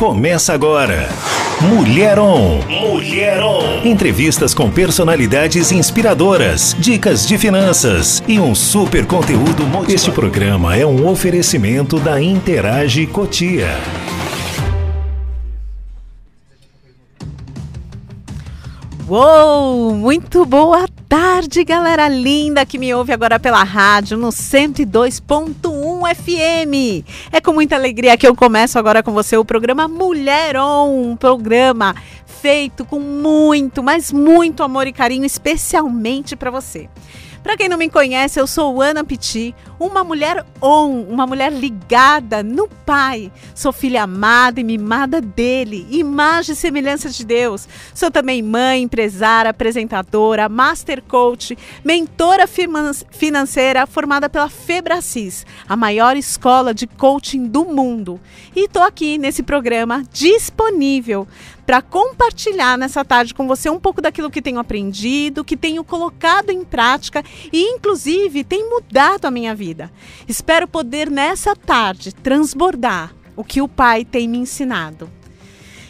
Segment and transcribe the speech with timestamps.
[0.00, 1.10] Começa agora.
[1.60, 2.62] Mulher On.
[2.66, 3.82] Mulher On.
[3.84, 9.90] Entrevistas com personalidades inspiradoras, dicas de finanças e um super conteúdo motivador.
[9.90, 13.68] Este programa é um oferecimento da Interage Cotia.
[19.06, 27.04] Uou, muito boa tarde, galera linda que me ouve agora pela rádio no 102.1 FM.
[27.32, 31.16] É com muita alegria que eu começo agora com você o programa Mulher On, um
[31.16, 36.88] programa feito com muito, mas muito amor e carinho, especialmente para você.
[37.42, 42.42] Para quem não me conhece, eu sou Ana Piti, uma mulher on, uma mulher ligada
[42.42, 43.32] no Pai.
[43.54, 47.66] Sou filha amada e mimada dele, imagem e semelhança de Deus.
[47.94, 56.74] Sou também mãe, empresária, apresentadora, master coach, mentora financeira formada pela Febracis, a maior escola
[56.74, 58.20] de coaching do mundo.
[58.54, 61.26] E estou aqui nesse programa disponível
[61.70, 66.50] para compartilhar nessa tarde com você um pouco daquilo que tenho aprendido, que tenho colocado
[66.50, 69.88] em prática e, inclusive, tem mudado a minha vida.
[70.26, 75.08] Espero poder nessa tarde transbordar o que o Pai tem me ensinado.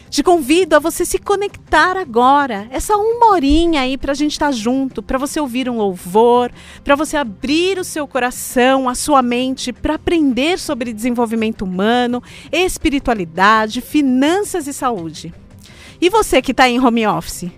[0.07, 4.47] Te convido a você se conectar agora, essa uma horinha aí para a gente estar
[4.47, 6.51] tá junto, para você ouvir um louvor,
[6.83, 12.21] para você abrir o seu coração, a sua mente, para aprender sobre desenvolvimento humano,
[12.51, 15.33] espiritualidade, finanças e saúde.
[16.01, 17.51] E você que está em home office?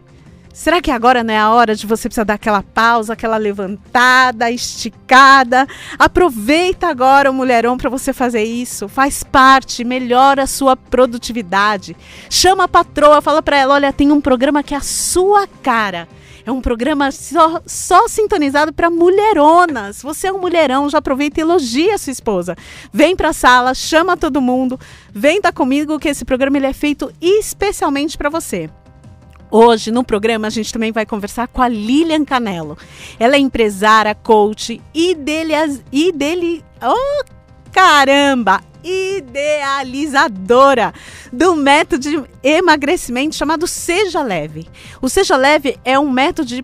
[0.54, 4.52] Será que agora não é a hora de você precisar dar aquela pausa, aquela levantada,
[4.52, 5.66] esticada?
[5.98, 8.90] Aproveita agora o mulherão para você fazer isso.
[8.90, 11.96] Faz parte, melhora a sua produtividade.
[12.30, 16.08] Chama a patroa, fala para ela: olha, tem um programa que é a sua cara.
[16.46, 20.02] É um programa só, só sintonizado para mulheronas.
[20.02, 22.56] Você é um mulherão, já aproveita e elogia a sua esposa.
[22.92, 24.80] Vem para a sala, chama todo mundo,
[25.12, 28.70] vem tá comigo que esse programa ele é feito especialmente para você.
[29.50, 32.76] Hoje, no programa, a gente também vai conversar com a Lilian Canelo.
[33.20, 35.54] Ela é empresária, coach e dele,
[35.92, 37.24] e dele, oh,
[37.74, 40.94] caramba, idealizadora
[41.32, 44.68] do método de emagrecimento chamado Seja Leve.
[45.02, 46.64] O Seja Leve é um método de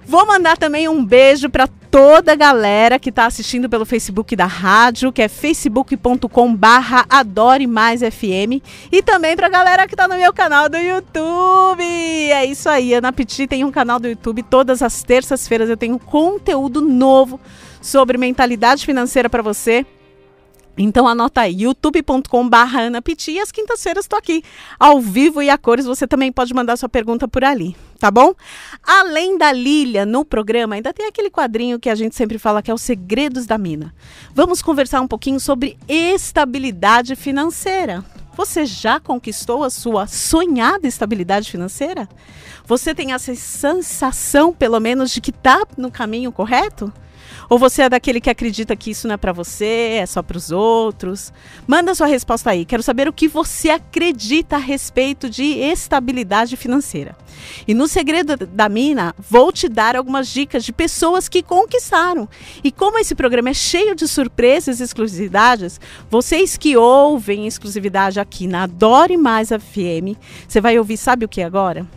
[0.05, 4.45] Vou mandar também um beijo para toda a galera que está assistindo pelo Facebook da
[4.45, 8.61] rádio, que é facebook.com barra Adore Mais FM.
[8.91, 11.83] E também para a galera que está no meu canal do YouTube.
[11.83, 14.43] É isso aí, Ana Petit tem um canal do YouTube.
[14.43, 17.39] Todas as terças-feiras eu tenho conteúdo novo
[17.81, 19.85] sobre mentalidade financeira para você.
[20.77, 24.43] Então anota aí, youtube.com.br anapiti e às quintas-feiras estou aqui,
[24.79, 28.33] ao vivo e a cores, você também pode mandar sua pergunta por ali, tá bom?
[28.81, 32.71] Além da Lilia no programa, ainda tem aquele quadrinho que a gente sempre fala que
[32.71, 33.93] é os segredos da mina.
[34.33, 38.03] Vamos conversar um pouquinho sobre estabilidade financeira.
[38.35, 42.09] Você já conquistou a sua sonhada estabilidade financeira?
[42.65, 46.91] Você tem essa sensação, pelo menos, de que está no caminho correto?
[47.49, 50.37] Ou você é daquele que acredita que isso não é para você, é só para
[50.37, 51.33] os outros?
[51.67, 52.65] Manda sua resposta aí.
[52.65, 57.15] Quero saber o que você acredita a respeito de estabilidade financeira.
[57.67, 62.27] E no segredo da mina, vou te dar algumas dicas de pessoas que conquistaram.
[62.63, 65.79] E como esse programa é cheio de surpresas e exclusividades,
[66.09, 70.17] vocês que ouvem exclusividade aqui na Adore Mais FM,
[70.47, 71.87] você vai ouvir, sabe o que agora?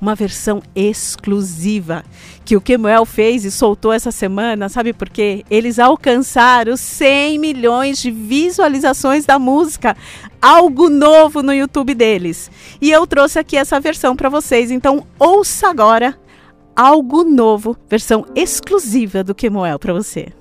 [0.00, 2.04] Uma versão exclusiva
[2.44, 5.44] que o Kemuel fez e soltou essa semana, sabe por quê?
[5.50, 9.96] Eles alcançaram 100 milhões de visualizações da música,
[10.40, 12.50] algo novo no YouTube deles.
[12.80, 16.18] E eu trouxe aqui essa versão para vocês, então ouça agora
[16.74, 20.32] algo novo, versão exclusiva do Kemuel para você.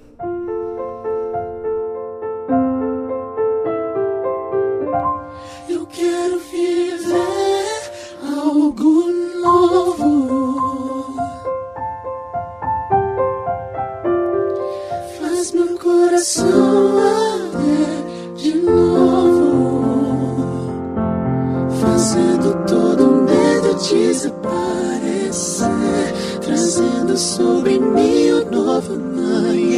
[16.16, 18.04] Coração arder
[18.36, 19.94] de novo,
[21.82, 25.66] fazendo todo medo desaparecer.
[26.42, 29.76] trazendo sobre mim um novo amanhecer.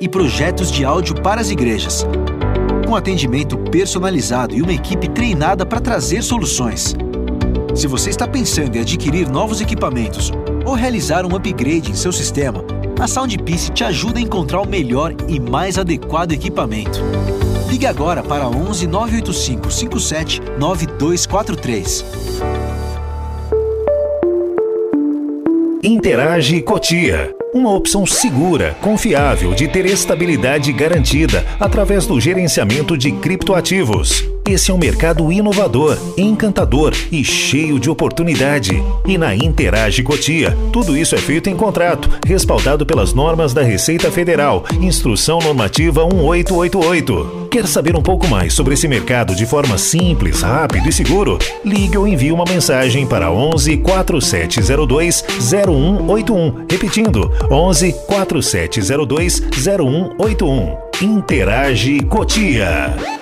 [0.00, 2.06] E projetos de áudio para as igrejas.
[2.86, 6.94] Com atendimento personalizado e uma equipe treinada para trazer soluções.
[7.74, 10.30] Se você está pensando em adquirir novos equipamentos
[10.64, 12.64] ou realizar um upgrade em seu sistema,
[13.00, 17.00] a Soundpiece te ajuda a encontrar o melhor e mais adequado equipamento.
[17.68, 22.04] Ligue agora para 11 985 57 9243.
[25.82, 27.41] Interage Cotia.
[27.54, 34.31] Uma opção segura, confiável de ter estabilidade garantida através do gerenciamento de criptoativos.
[34.44, 38.82] Esse é um mercado inovador, encantador e cheio de oportunidade.
[39.06, 44.10] E na Interage Cotia, tudo isso é feito em contrato, respaldado pelas normas da Receita
[44.10, 47.48] Federal, Instrução Normativa 1888.
[47.52, 51.38] Quer saber um pouco mais sobre esse mercado de forma simples, rápido e seguro?
[51.64, 56.66] Ligue ou envie uma mensagem para 11 4702 0181.
[56.68, 60.76] Repetindo, 11 4702 0181.
[61.00, 63.21] Interage Cotia.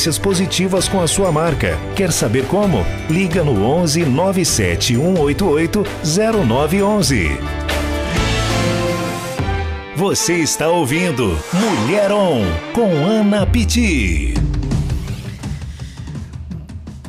[0.17, 1.77] positivas com a sua marca.
[1.95, 2.85] Quer saber como?
[3.09, 7.37] Liga no 11 97 188 0911.
[9.95, 12.43] Você está ouvindo Mulher On
[12.73, 14.33] com Ana Pitti.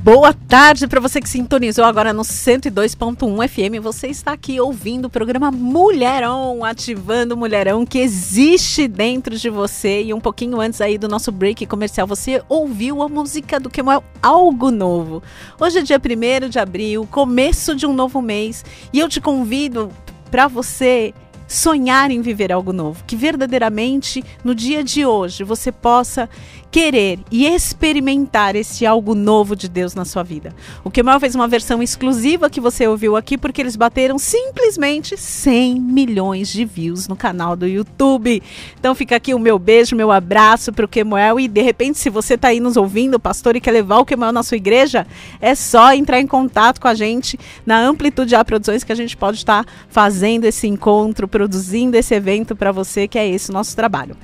[0.03, 3.81] Boa tarde para você que sintonizou agora no 102.1 FM.
[3.81, 10.03] Você está aqui ouvindo o programa Mulherão, ativando o Mulherão que existe dentro de você.
[10.03, 14.03] E um pouquinho antes aí do nosso break comercial, você ouviu a música do Kemuel
[14.21, 15.23] Algo Novo.
[15.61, 19.89] Hoje é dia 1 de abril, começo de um novo mês, e eu te convido
[20.33, 21.15] para você
[21.47, 26.29] sonhar em viver algo novo, que verdadeiramente no dia de hoje você possa
[26.73, 30.55] querer e experimentar esse algo novo de Deus na sua vida.
[30.83, 35.79] O Kemal fez uma versão exclusiva que você ouviu aqui porque eles bateram simplesmente 100
[35.79, 38.43] milhões de views no canal do YouTube.
[38.81, 42.09] Então fica aqui o meu beijo, meu abraço para o Kemuel e de repente se
[42.09, 45.07] você está aí nos ouvindo, pastor, e quer levar o Kemuel na sua igreja,
[45.43, 49.15] é só entrar em contato com a gente na Amplitude A Produções que a gente
[49.15, 53.53] pode estar tá fazendo esse encontro, produzindo esse evento para você, que é esse o
[53.53, 54.17] nosso trabalho.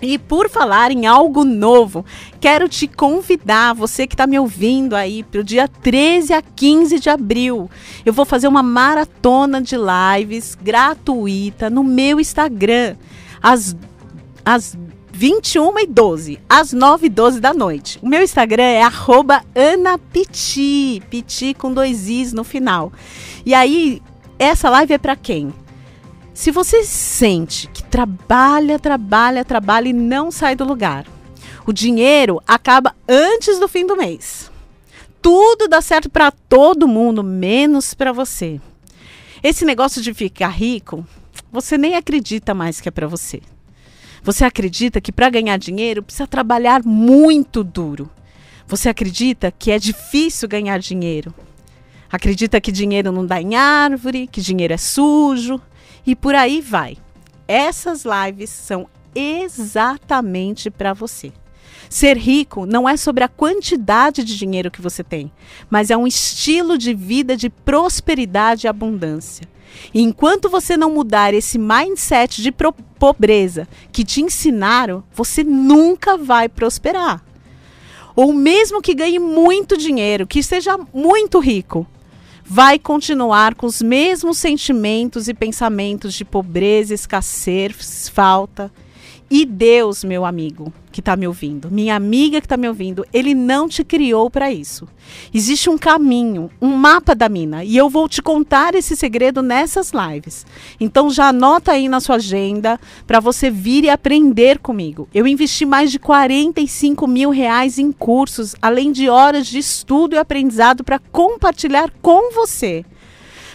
[0.00, 2.04] E por falar em algo novo,
[2.40, 7.00] quero te convidar, você que está me ouvindo aí, para o dia 13 a 15
[7.00, 7.68] de abril.
[8.06, 12.96] Eu vou fazer uma maratona de lives gratuita no meu Instagram,
[13.42, 13.76] às,
[14.44, 14.78] às
[15.12, 17.98] 21 e 12, às 9 e 12 da noite.
[18.00, 18.82] O meu Instagram é
[19.74, 22.92] anapiti, piti com dois i's no final.
[23.44, 24.00] E aí,
[24.38, 25.52] essa live é para quem?
[26.38, 31.04] Se você sente que trabalha, trabalha, trabalha e não sai do lugar,
[31.66, 34.48] o dinheiro acaba antes do fim do mês.
[35.20, 38.60] Tudo dá certo para todo mundo, menos para você.
[39.42, 41.04] Esse negócio de ficar rico,
[41.50, 43.42] você nem acredita mais que é para você.
[44.22, 48.08] Você acredita que para ganhar dinheiro precisa trabalhar muito duro.
[48.64, 51.34] Você acredita que é difícil ganhar dinheiro.
[52.08, 55.60] Acredita que dinheiro não dá em árvore, que dinheiro é sujo,
[56.08, 56.96] e por aí vai.
[57.46, 61.30] Essas lives são exatamente para você.
[61.90, 65.30] Ser rico não é sobre a quantidade de dinheiro que você tem,
[65.68, 69.46] mas é um estilo de vida de prosperidade e abundância.
[69.92, 72.54] E enquanto você não mudar esse mindset de
[72.98, 77.22] pobreza que te ensinaram, você nunca vai prosperar.
[78.16, 81.86] Ou mesmo que ganhe muito dinheiro, que seja muito rico,
[82.48, 88.72] vai continuar com os mesmos sentimentos e pensamentos de pobreza, escassez, falta.
[89.30, 93.34] E Deus, meu amigo, que está me ouvindo, minha amiga que está me ouvindo, ele
[93.34, 94.88] não te criou para isso.
[95.34, 99.92] Existe um caminho, um mapa da mina, e eu vou te contar esse segredo nessas
[99.92, 100.46] lives.
[100.80, 105.06] Então já anota aí na sua agenda para você vir e aprender comigo.
[105.12, 110.18] Eu investi mais de 45 mil reais em cursos, além de horas de estudo e
[110.18, 112.82] aprendizado para compartilhar com você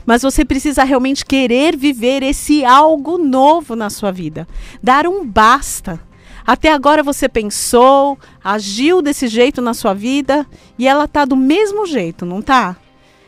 [0.05, 4.47] mas você precisa realmente querer viver esse algo novo na sua vida.
[4.81, 5.99] Dar um basta.
[6.45, 10.45] Até agora você pensou, agiu desse jeito na sua vida
[10.77, 12.75] e ela tá do mesmo jeito, não tá?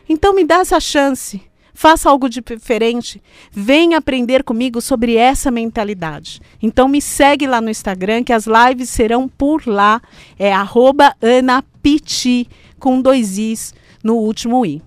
[0.08, 1.40] Então me dá essa chance.
[1.72, 3.22] Faça algo diferente.
[3.52, 6.40] Venha aprender comigo sobre essa mentalidade.
[6.62, 10.00] Então me segue lá no Instagram que as lives serão por lá.
[10.38, 14.80] É @anapiti com dois i's no último i.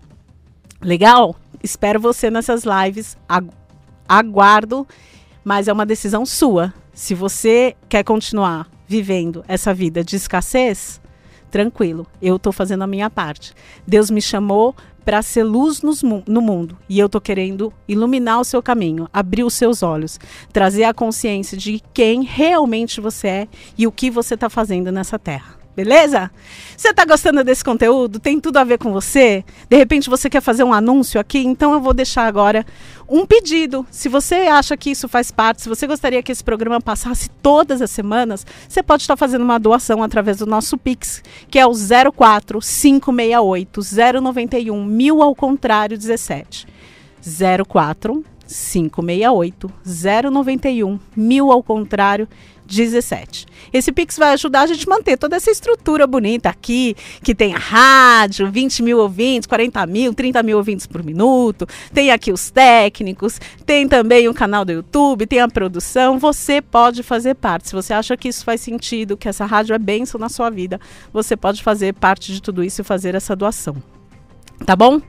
[0.82, 1.36] Legal?
[1.64, 3.18] Espero você nessas lives.
[4.08, 4.88] Aguardo,
[5.44, 6.74] mas é uma decisão sua.
[6.94, 11.00] Se você quer continuar vivendo essa vida de escassez,
[11.52, 13.54] tranquilo, eu estou fazendo a minha parte.
[13.86, 14.76] Deus me chamou
[15.06, 19.44] para ser luz nos, no mundo e eu estou querendo iluminar o seu caminho, abrir
[19.44, 20.20] os seus olhos,
[20.52, 23.48] trazer a consciência de quem realmente você é
[23.78, 26.32] e o que você está fazendo nessa terra beleza?
[26.76, 28.20] Você está gostando desse conteúdo?
[28.20, 29.44] Tem tudo a ver com você?
[29.70, 31.40] De repente você quer fazer um anúncio aqui?
[31.40, 32.66] Então eu vou deixar agora
[33.08, 33.86] um pedido.
[33.90, 37.82] Se você acha que isso faz parte, se você gostaria que esse programa passasse todas
[37.82, 41.72] as semanas, você pode estar fazendo uma doação através do nosso Pix, que é o
[41.72, 43.82] 04 568
[44.22, 46.68] 091 mil ao contrário 17.
[47.68, 49.72] 04 568
[50.32, 52.59] 091 mil ao contrário 17.
[53.74, 57.54] Esse Pix vai ajudar a gente a manter toda essa estrutura bonita aqui, que tem
[57.54, 62.50] a rádio, 20 mil ouvintes, 40 mil, 30 mil ouvintes por minuto, tem aqui os
[62.50, 66.20] técnicos, tem também o um canal do YouTube, tem a produção.
[66.20, 67.70] Você pode fazer parte.
[67.70, 70.80] Se você acha que isso faz sentido, que essa rádio é bênção na sua vida,
[71.12, 73.76] você pode fazer parte de tudo isso e fazer essa doação.
[74.66, 75.02] Tá bom?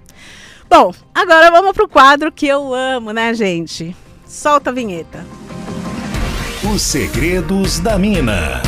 [0.69, 3.95] Bom, agora vamos pro quadro que eu amo, né, gente?
[4.25, 5.50] Solta a vinheta.
[6.73, 8.63] Os segredos da mina.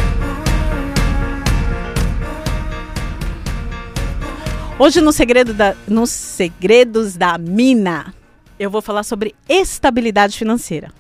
[4.77, 8.13] Hoje no segredo da, nos segredos da mina,
[8.59, 10.93] eu vou falar sobre estabilidade financeira.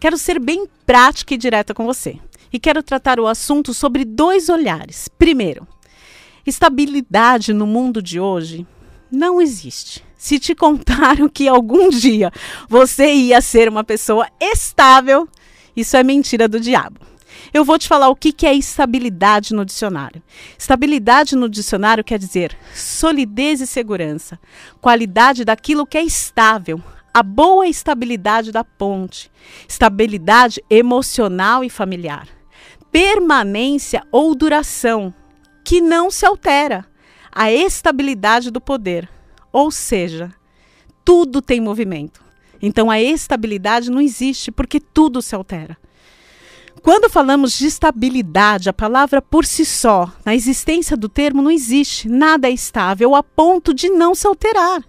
[0.00, 2.18] Quero ser bem prática e direta com você.
[2.50, 5.06] E quero tratar o assunto sobre dois olhares.
[5.18, 5.68] Primeiro,
[6.46, 8.66] estabilidade no mundo de hoje
[9.12, 10.02] não existe.
[10.16, 12.32] Se te contaram que algum dia
[12.66, 15.28] você ia ser uma pessoa estável,
[15.78, 16.98] isso é mentira do diabo.
[17.54, 20.20] Eu vou te falar o que, é estabilidade no dicionário.
[20.58, 24.40] Estabilidade no dicionário quer dizer solidez e segurança,
[24.80, 26.82] qualidade daquilo que é estável,
[27.14, 29.30] a boa estabilidade da ponte,
[29.68, 32.26] estabilidade emocional e familiar,
[32.90, 35.14] permanência ou duração,
[35.64, 36.84] que não se altera,
[37.30, 39.08] a estabilidade do poder,
[39.52, 40.32] ou seja,
[41.04, 42.27] tudo tem movimento.
[42.60, 45.76] Então a estabilidade não existe porque tudo se altera.
[46.82, 52.08] Quando falamos de estabilidade, a palavra por si só, na existência do termo, não existe.
[52.08, 54.82] Nada é estável a ponto de não se alterar.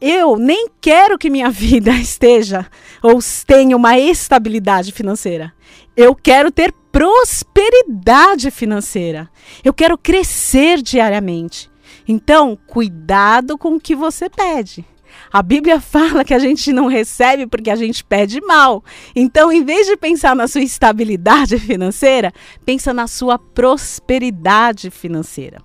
[0.00, 2.66] Eu nem quero que minha vida esteja
[3.02, 5.52] ou tenha uma estabilidade financeira.
[5.96, 9.28] Eu quero ter prosperidade financeira.
[9.64, 11.68] Eu quero crescer diariamente.
[12.06, 14.84] Então, cuidado com o que você pede.
[15.32, 18.84] A Bíblia fala que a gente não recebe porque a gente pede mal.
[19.14, 22.32] Então, em vez de pensar na sua estabilidade financeira,
[22.64, 25.62] pensa na sua prosperidade financeira.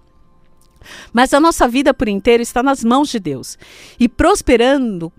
[1.11, 3.57] Mas a nossa vida por inteiro está nas mãos de Deus.
[3.99, 5.11] E prosperando,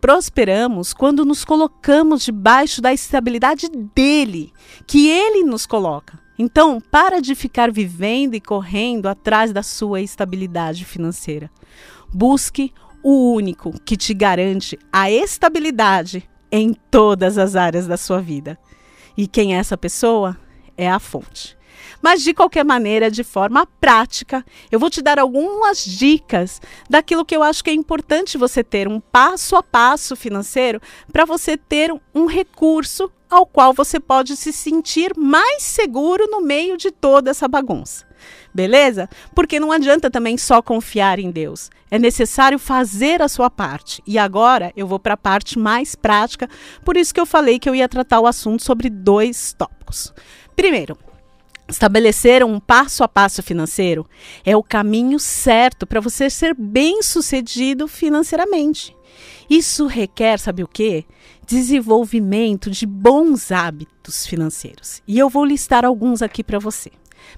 [0.00, 4.52] prosperamos quando nos colocamos debaixo da estabilidade dele,
[4.86, 6.18] que ele nos coloca.
[6.38, 11.50] Então, para de ficar vivendo e correndo atrás da sua estabilidade financeira.
[12.12, 18.58] Busque o único que te garante a estabilidade em todas as áreas da sua vida.
[19.16, 20.36] E quem é essa pessoa?
[20.76, 21.56] É a fonte.
[22.00, 26.60] Mas de qualquer maneira, de forma prática, eu vou te dar algumas dicas
[26.90, 30.80] daquilo que eu acho que é importante você ter um passo a passo financeiro
[31.12, 36.76] para você ter um recurso ao qual você pode se sentir mais seguro no meio
[36.76, 38.06] de toda essa bagunça.
[38.54, 39.08] Beleza?
[39.34, 41.70] Porque não adianta também só confiar em Deus.
[41.90, 44.02] É necessário fazer a sua parte.
[44.06, 46.48] E agora eu vou para a parte mais prática,
[46.84, 50.12] por isso que eu falei que eu ia tratar o assunto sobre dois tópicos.
[50.54, 50.96] Primeiro,
[51.68, 54.06] Estabelecer um passo a passo financeiro
[54.44, 58.94] é o caminho certo para você ser bem sucedido financeiramente.
[59.48, 61.04] Isso requer, sabe o quê?
[61.46, 65.02] Desenvolvimento de bons hábitos financeiros.
[65.06, 66.90] E eu vou listar alguns aqui para você.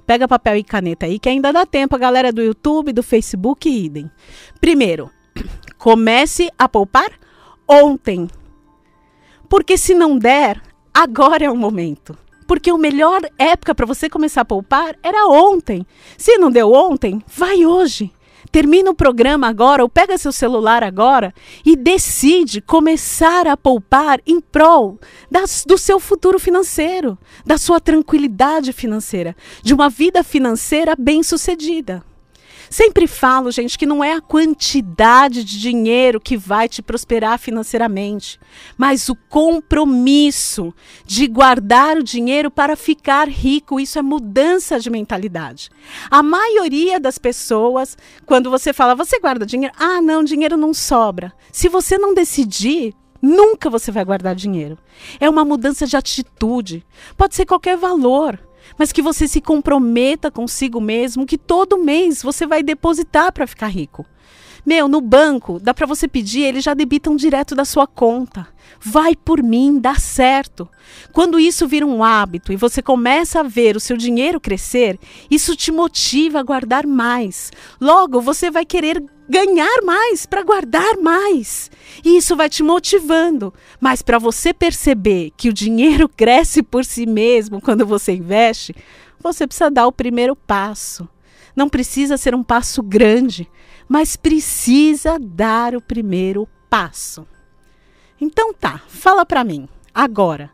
[0.07, 3.69] Pega papel e caneta aí, que ainda dá tempo, a galera do YouTube, do Facebook
[3.69, 4.11] idem.
[4.61, 5.11] Primeiro,
[5.79, 7.13] comece a poupar
[7.69, 8.29] ontem.
[9.49, 10.61] Porque se não der,
[10.93, 12.17] agora é o momento.
[12.47, 15.87] Porque a melhor época para você começar a poupar era ontem.
[16.19, 18.13] Se não deu ontem, vai hoje.
[18.55, 21.35] Termina o programa agora ou pega seu celular agora
[21.67, 24.97] e decide começar a poupar em prol
[25.29, 32.05] das, do seu futuro financeiro, da sua tranquilidade financeira, de uma vida financeira bem-sucedida.
[32.75, 38.37] Sempre falo, gente, que não é a quantidade de dinheiro que vai te prosperar financeiramente,
[38.77, 40.75] mas o compromisso
[41.07, 43.79] de guardar o dinheiro para ficar rico.
[43.79, 45.71] Isso é mudança de mentalidade.
[46.11, 49.73] A maioria das pessoas, quando você fala, você guarda dinheiro?
[49.79, 51.33] Ah, não, dinheiro não sobra.
[51.53, 52.93] Se você não decidir,
[53.27, 54.77] Nunca você vai guardar dinheiro.
[55.19, 56.85] É uma mudança de atitude.
[57.17, 58.39] Pode ser qualquer valor
[58.79, 63.69] mas que você se comprometa consigo mesmo que todo mês você vai depositar para ficar
[63.69, 64.05] rico.
[64.67, 68.49] Meu, no banco, dá para você pedir, eles já debitam direto da sua conta.
[68.81, 70.67] Vai por mim, dá certo.
[71.13, 74.99] Quando isso vira um hábito e você começa a ver o seu dinheiro crescer,
[75.31, 77.53] isso te motiva a guardar mais.
[77.79, 81.71] Logo, você vai querer ganhar mais para guardar mais.
[82.03, 83.53] E isso vai te motivando.
[83.79, 88.75] Mas para você perceber que o dinheiro cresce por si mesmo quando você investe,
[89.21, 91.07] você precisa dar o primeiro passo.
[91.55, 93.49] Não precisa ser um passo grande
[93.89, 97.27] mas precisa dar o primeiro passo.
[98.21, 100.51] Então tá, fala para mim, agora,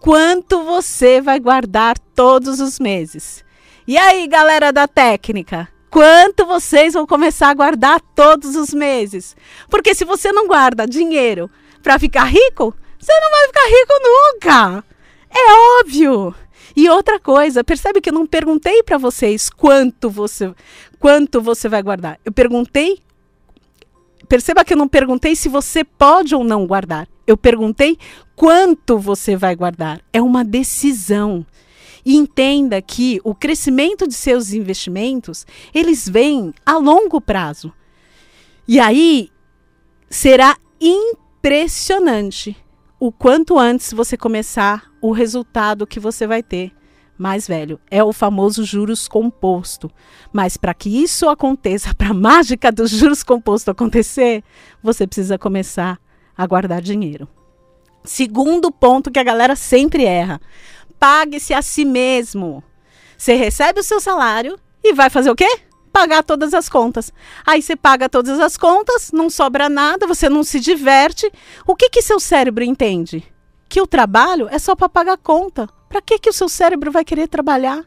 [0.00, 3.44] quanto você vai guardar todos os meses.
[3.86, 5.68] E aí, galera da técnica?
[5.90, 9.36] Quanto vocês vão começar a guardar todos os meses?
[9.68, 11.50] Porque se você não guarda dinheiro
[11.82, 14.84] para ficar rico, você não vai ficar rico nunca.
[15.28, 16.34] É óbvio.
[16.76, 20.54] E outra coisa, percebe que eu não perguntei para vocês quanto você
[21.00, 22.20] quanto você vai guardar.
[22.24, 23.02] Eu perguntei
[24.28, 27.08] Perceba que eu não perguntei se você pode ou não guardar.
[27.26, 27.98] Eu perguntei
[28.36, 30.00] quanto você vai guardar.
[30.12, 31.44] É uma decisão.
[32.04, 37.72] E entenda que o crescimento de seus investimentos, eles vêm a longo prazo.
[38.68, 39.30] E aí
[40.08, 42.56] será impressionante
[43.00, 46.70] o quanto antes você começar o resultado que você vai ter
[47.20, 47.78] mais velho.
[47.90, 49.90] É o famoso juros composto.
[50.32, 54.42] Mas para que isso aconteça, para a mágica dos juros composto acontecer,
[54.82, 56.00] você precisa começar
[56.36, 57.28] a guardar dinheiro.
[58.02, 60.40] Segundo ponto que a galera sempre erra:
[60.98, 62.64] pague-se a si mesmo.
[63.18, 65.60] Você recebe o seu salário e vai fazer o quê?
[65.92, 67.12] Pagar todas as contas.
[67.44, 71.30] Aí você paga todas as contas, não sobra nada, você não se diverte.
[71.66, 73.22] O que que seu cérebro entende?
[73.68, 75.68] Que o trabalho é só para pagar conta.
[75.90, 77.84] Para que que o seu cérebro vai querer trabalhar?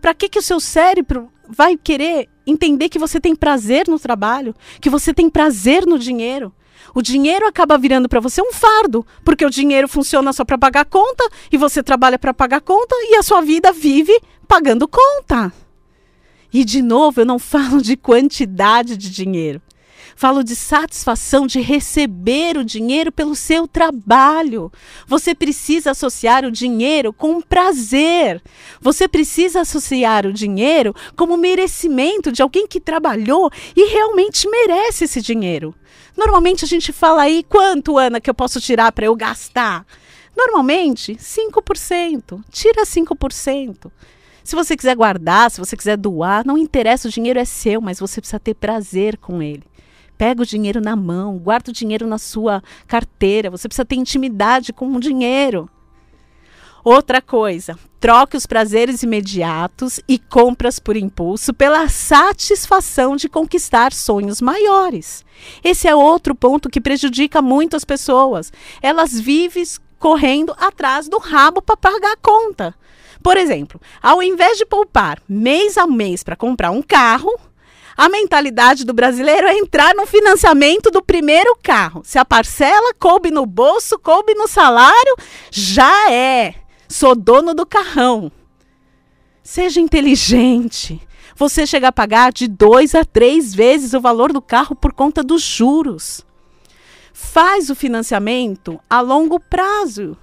[0.00, 4.52] Para que que o seu cérebro vai querer entender que você tem prazer no trabalho,
[4.80, 6.52] que você tem prazer no dinheiro?
[6.92, 10.86] O dinheiro acaba virando para você um fardo, porque o dinheiro funciona só para pagar
[10.86, 15.52] conta e você trabalha para pagar conta e a sua vida vive pagando conta.
[16.52, 19.62] E de novo, eu não falo de quantidade de dinheiro.
[20.16, 24.72] Falo de satisfação de receber o dinheiro pelo seu trabalho.
[25.06, 28.42] Você precisa associar o dinheiro com prazer.
[28.80, 35.20] Você precisa associar o dinheiro como merecimento de alguém que trabalhou e realmente merece esse
[35.20, 35.74] dinheiro.
[36.16, 39.84] Normalmente a gente fala aí quanto, Ana, que eu posso tirar para eu gastar?
[40.34, 42.42] Normalmente, 5%.
[42.50, 43.92] Tira 5%.
[44.42, 48.00] Se você quiser guardar, se você quiser doar, não interessa, o dinheiro é seu, mas
[48.00, 49.64] você precisa ter prazer com ele.
[50.18, 54.72] Pega o dinheiro na mão, guarda o dinheiro na sua carteira, você precisa ter intimidade
[54.72, 55.68] com o dinheiro.
[56.82, 64.40] Outra coisa, troque os prazeres imediatos e compras por impulso pela satisfação de conquistar sonhos
[64.40, 65.24] maiores.
[65.64, 68.52] Esse é outro ponto que prejudica muito as pessoas.
[68.80, 69.64] Elas vivem
[69.98, 72.72] correndo atrás do rabo para pagar a conta.
[73.20, 77.36] Por exemplo, ao invés de poupar mês a mês para comprar um carro,
[77.96, 82.02] a mentalidade do brasileiro é entrar no financiamento do primeiro carro.
[82.04, 85.16] Se a parcela coube no bolso, coube no salário,
[85.50, 86.54] já é.
[86.88, 88.30] Sou dono do carrão.
[89.42, 91.00] Seja inteligente.
[91.36, 95.22] Você chega a pagar de dois a três vezes o valor do carro por conta
[95.22, 96.24] dos juros.
[97.12, 100.16] Faz o financiamento a longo prazo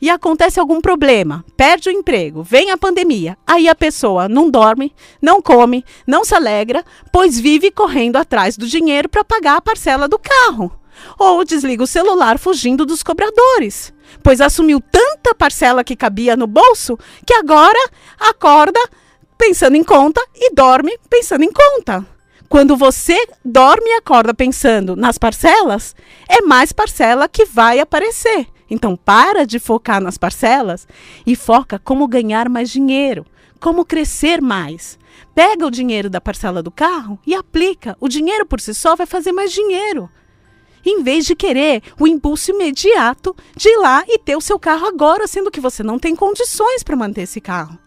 [0.00, 4.94] e acontece algum problema, perde o emprego, vem a pandemia, aí a pessoa não dorme,
[5.20, 10.08] não come, não se alegra, pois vive correndo atrás do dinheiro para pagar a parcela
[10.08, 10.72] do carro.
[11.18, 16.98] Ou desliga o celular fugindo dos cobradores, pois assumiu tanta parcela que cabia no bolso
[17.26, 17.78] que agora
[18.18, 18.80] acorda
[19.36, 22.04] pensando em conta e dorme pensando em conta.
[22.48, 25.94] Quando você dorme e acorda pensando nas parcelas,
[26.28, 28.46] é mais parcela que vai aparecer.
[28.68, 30.86] Então, para de focar nas parcelas
[31.24, 33.24] e foca como ganhar mais dinheiro,
[33.60, 34.98] como crescer mais.
[35.34, 37.96] Pega o dinheiro da parcela do carro e aplica.
[38.00, 40.10] O dinheiro por si só vai fazer mais dinheiro.
[40.84, 44.86] Em vez de querer o impulso imediato de ir lá e ter o seu carro
[44.86, 47.78] agora, sendo que você não tem condições para manter esse carro.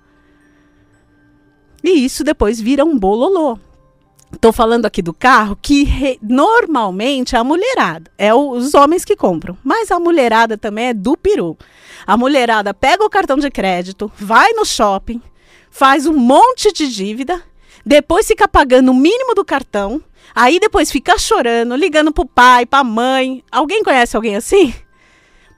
[1.83, 3.57] E isso depois vira um bololô.
[4.31, 9.15] Estou falando aqui do carro que re, normalmente a mulherada, é o, os homens que
[9.15, 11.57] compram, mas a mulherada também é do peru.
[12.05, 15.21] A mulherada pega o cartão de crédito, vai no shopping,
[15.71, 17.43] faz um monte de dívida,
[17.85, 20.01] depois fica pagando o mínimo do cartão,
[20.35, 23.43] aí depois fica chorando, ligando pro pai, pra mãe.
[23.51, 24.73] Alguém conhece alguém assim?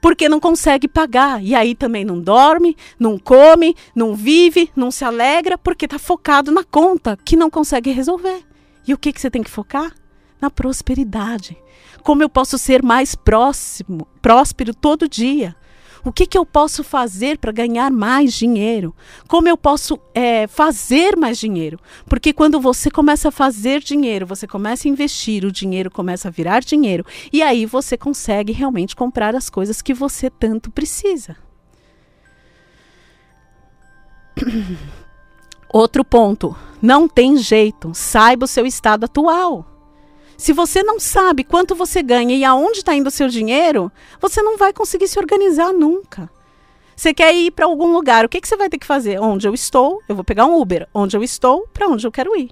[0.00, 1.42] Porque não consegue pagar.
[1.42, 6.50] E aí também não dorme, não come, não vive, não se alegra, porque está focado
[6.50, 8.42] na conta que não consegue resolver.
[8.86, 9.92] E o que, que você tem que focar?
[10.40, 11.56] Na prosperidade.
[12.02, 15.54] Como eu posso ser mais próximo, próspero todo dia?
[16.04, 18.92] O que, que eu posso fazer para ganhar mais dinheiro?
[19.28, 21.78] Como eu posso é, fazer mais dinheiro?
[22.06, 26.30] Porque quando você começa a fazer dinheiro, você começa a investir, o dinheiro começa a
[26.30, 31.36] virar dinheiro, e aí você consegue realmente comprar as coisas que você tanto precisa.
[35.72, 39.64] Outro ponto, não tem jeito, saiba o seu estado atual.
[40.36, 44.42] Se você não sabe quanto você ganha e aonde está indo o seu dinheiro, você
[44.42, 46.28] não vai conseguir se organizar nunca.
[46.94, 49.18] Você quer ir para algum lugar, o que, que você vai ter que fazer?
[49.18, 50.86] Onde eu estou, eu vou pegar um Uber.
[50.92, 52.50] Onde eu estou, para onde eu quero ir.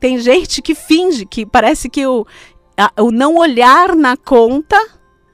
[0.00, 2.26] Tem gente que finge que parece que o,
[2.76, 4.78] a, o não olhar na conta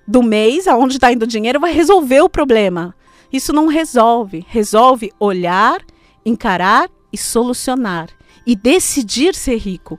[0.06, 2.94] do mês, aonde está indo o dinheiro, vai resolver o problema.
[3.32, 4.44] Isso não resolve.
[4.48, 5.80] Resolve olhar,
[6.26, 8.08] encarar e solucionar.
[8.46, 9.98] E decidir ser rico.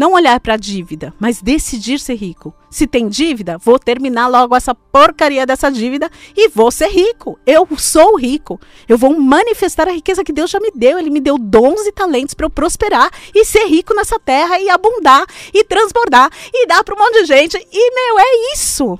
[0.00, 2.54] Não olhar para a dívida, mas decidir ser rico.
[2.70, 7.38] Se tem dívida, vou terminar logo essa porcaria dessa dívida e vou ser rico.
[7.46, 8.58] Eu sou rico.
[8.88, 10.98] Eu vou manifestar a riqueza que Deus já me deu.
[10.98, 14.70] Ele me deu dons e talentos para eu prosperar e ser rico nessa terra e
[14.70, 17.58] abundar e transbordar e dar para um monte de gente.
[17.70, 18.98] E, meu, é isso.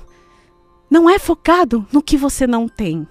[0.87, 3.07] Não é focado no que você não tem.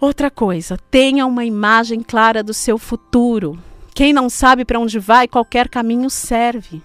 [0.00, 3.58] Outra coisa, tenha uma imagem clara do seu futuro.
[3.94, 6.82] Quem não sabe para onde vai, qualquer caminho serve.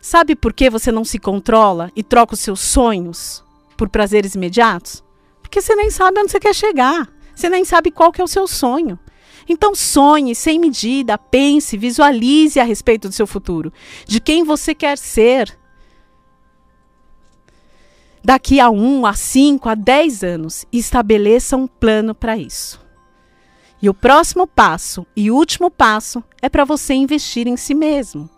[0.00, 3.44] Sabe por que você não se controla e troca os seus sonhos
[3.76, 5.04] por prazeres imediatos?
[5.42, 7.06] Porque você nem sabe onde você quer chegar.
[7.34, 8.98] Você nem sabe qual que é o seu sonho.
[9.46, 13.70] Então sonhe sem medida, pense, visualize a respeito do seu futuro,
[14.06, 15.59] de quem você quer ser.
[18.22, 22.80] Daqui a um, a cinco, a dez anos, estabeleça um plano para isso.
[23.82, 28.28] E o próximo passo e último passo é para você investir em si mesmo.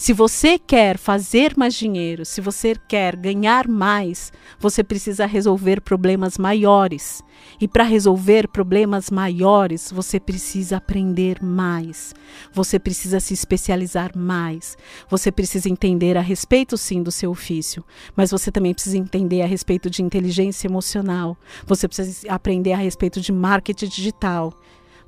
[0.00, 6.38] Se você quer fazer mais dinheiro, se você quer ganhar mais, você precisa resolver problemas
[6.38, 7.22] maiores.
[7.60, 12.14] E para resolver problemas maiores, você precisa aprender mais.
[12.50, 14.74] Você precisa se especializar mais.
[15.10, 17.84] Você precisa entender a respeito, sim, do seu ofício.
[18.16, 21.36] Mas você também precisa entender a respeito de inteligência emocional.
[21.66, 24.54] Você precisa aprender a respeito de marketing digital.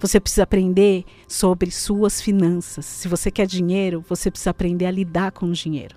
[0.02, 2.84] Você precisa aprender sobre suas finanças.
[2.84, 5.94] Se você quer dinheiro, você precisa aprender a lidar com o dinheiro.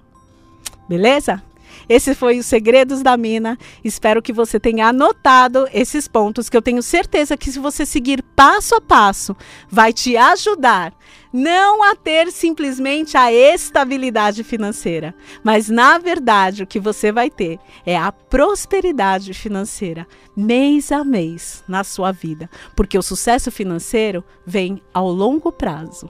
[0.87, 1.41] Beleza?
[1.87, 3.57] Esse foi os Segredos da Mina.
[3.83, 8.23] Espero que você tenha anotado esses pontos que eu tenho certeza que se você seguir
[8.35, 9.35] passo a passo,
[9.69, 10.93] vai te ajudar
[11.35, 17.59] não a ter simplesmente a estabilidade financeira, mas na verdade o que você vai ter
[17.85, 24.81] é a prosperidade financeira mês a mês na sua vida, porque o sucesso financeiro vem
[24.93, 26.09] ao longo prazo.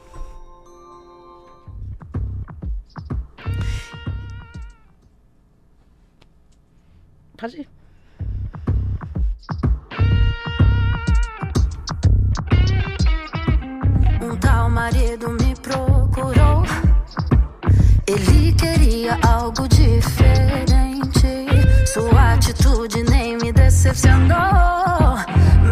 [7.37, 7.67] Pode ir.
[14.21, 16.63] Um tal marido me procurou.
[18.07, 21.27] Ele queria algo diferente.
[21.85, 25.17] Sua atitude nem me decepcionou.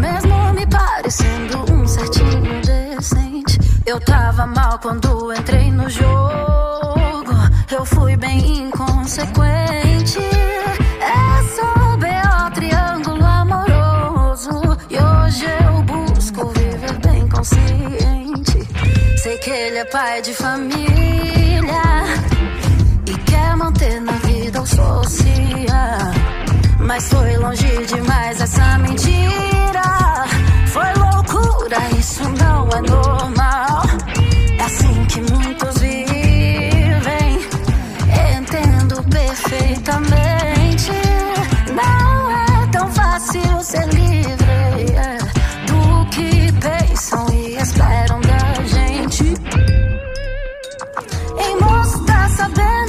[0.02, 3.58] Mesmo me parecendo um certinho decente.
[3.86, 7.34] Eu tava mal quando entrei no jogo.
[7.72, 10.20] Eu fui bem inconsequente.
[15.34, 18.68] Hoje eu busco viver bem consciente.
[19.18, 20.84] Sei que ele é pai de família
[23.08, 26.12] e quer manter na vida o social.
[26.80, 30.26] Mas foi longe demais essa mentira.
[30.68, 33.84] Foi loucura, isso não é normal.
[34.60, 37.40] É assim que muitos vivem.
[38.38, 40.92] Entendo perfeitamente.
[41.74, 44.43] Não é tão fácil ser livre
[52.50, 52.83] like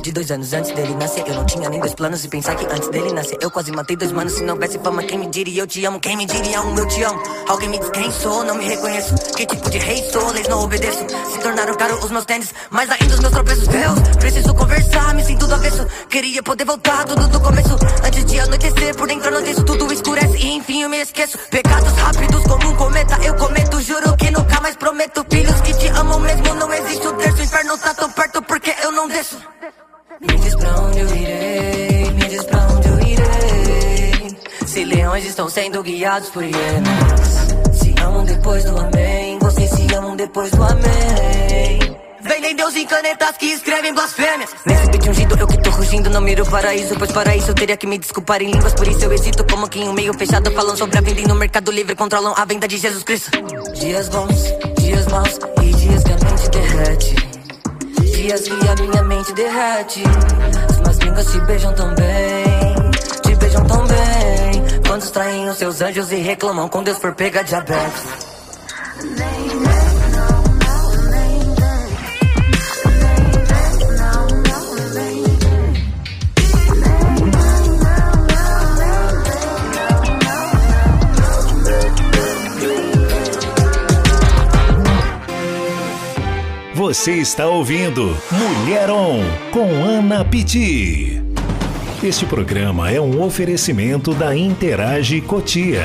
[0.00, 1.26] de dois anos antes dele nascer.
[1.26, 3.96] Eu não tinha nem dois planos e pensar que antes dele nascer eu quase matei
[3.96, 4.32] dois manos.
[4.32, 6.00] Se não houvesse fama, quem me diria eu te amo?
[6.00, 7.20] Quem me diria um eu te amo?
[7.48, 9.14] Alguém me diz quem sou, não me reconheço.
[9.36, 10.98] Que tipo de rei sou, leis não obedeço.
[11.32, 13.68] Se tornaram caro os meus tênis, mais ainda os meus tropeços.
[13.68, 15.86] Deus, preciso conversar, me sinto do avesso.
[16.08, 17.76] Queria poder voltar tudo do começo.
[18.04, 21.38] Antes de anoitecer, por dentro não disso, tudo escurece e enfim eu me esqueço.
[21.50, 25.24] Pecados rápidos como um cometa, eu cometo, juro que nunca mais prometo.
[25.30, 27.38] Filhos que te amam mesmo, não existe o terço.
[27.38, 29.38] O inferno tá tão perto porque eu não desço.
[30.20, 34.36] Me diz pra onde eu irei, me diz pra onde eu irei.
[34.66, 39.38] Se leões estão sendo guiados por hienas, se amam depois do amém.
[39.38, 41.96] Vocês se amam depois do amém.
[42.20, 44.50] Vendem Deus em canetas que escrevem blasfêmias.
[44.66, 46.94] Nesse beat ungido, eu que tô rugindo, não miro paraíso.
[46.98, 48.74] Pois para isso eu teria que me desculpar em línguas.
[48.74, 50.50] Por isso eu hesito como que em um meio fechado.
[50.50, 53.30] Falam sobre a venda e no mercado livre controlam a venda de Jesus Cristo.
[53.72, 54.44] Dias bons,
[54.78, 57.29] dias maus e dias que a mente derrete.
[58.20, 60.02] Dias que a minha mente derrete.
[60.68, 62.90] As más línguas te beijam tão bem,
[63.22, 64.82] te beijam tão bem.
[64.86, 68.29] Quantos traem os seus anjos e reclamam com Deus por pega diabetes.
[86.80, 89.20] Você está ouvindo Mulher On
[89.52, 91.22] com Ana Piti.
[92.02, 95.82] Este programa é um oferecimento da Interage Cotia.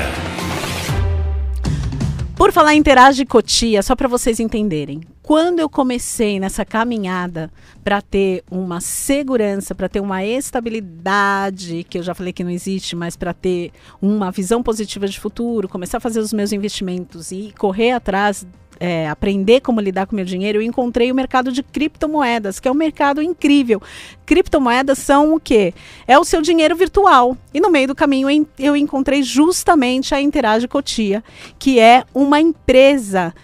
[2.34, 7.52] Por falar em Interage Cotia, só para vocês entenderem, quando eu comecei nessa caminhada
[7.84, 12.96] para ter uma segurança, para ter uma estabilidade, que eu já falei que não existe,
[12.96, 17.52] mas para ter uma visão positiva de futuro, começar a fazer os meus investimentos e
[17.58, 18.46] correr atrás
[18.78, 22.70] é, aprender como lidar com meu dinheiro, eu encontrei o mercado de criptomoedas, que é
[22.70, 23.80] um mercado incrível.
[24.24, 25.72] Criptomoedas são o quê?
[26.06, 27.36] É o seu dinheiro virtual.
[27.54, 31.22] E no meio do caminho eu en- eu encontrei justamente a Interage Cotia,
[31.58, 33.34] que é uma empresa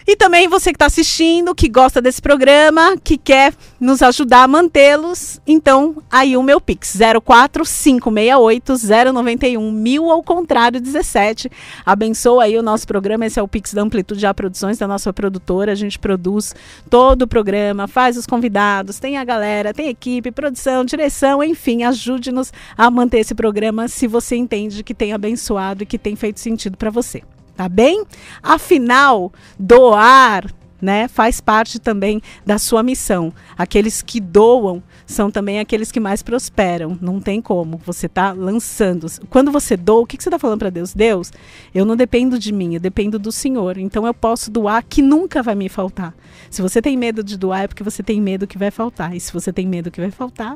[0.09, 4.47] E também você que está assistindo, que gosta desse programa, que quer nos ajudar a
[4.47, 11.51] mantê-los, então aí o meu Pix 04568-091 mil ao contrário 17.
[11.85, 15.11] Abençoa aí o nosso programa, esse é o Pix da Amplitude A Produções, da nossa
[15.11, 15.73] produtora.
[15.73, 16.55] A gente produz
[16.89, 22.53] todo o programa, faz os convidados, tem a galera, tem equipe, produção, direção, enfim, ajude-nos
[22.77, 26.77] a manter esse programa se você entende que tem abençoado e que tem feito sentido
[26.77, 27.21] para você
[27.57, 28.05] tá bem?
[28.41, 30.45] Afinal, doar,
[30.79, 33.33] né, faz parte também da sua missão.
[33.57, 36.97] Aqueles que doam são também aqueles que mais prosperam.
[37.01, 37.81] Não tem como.
[37.83, 39.07] Você tá lançando.
[39.29, 40.93] Quando você doa, o que, que você está falando para Deus?
[40.93, 41.33] Deus,
[41.73, 43.77] eu não dependo de mim, eu dependo do Senhor.
[43.79, 46.13] Então eu posso doar que nunca vai me faltar.
[46.49, 49.15] Se você tem medo de doar, é porque você tem medo que vai faltar.
[49.15, 50.55] E se você tem medo que vai faltar,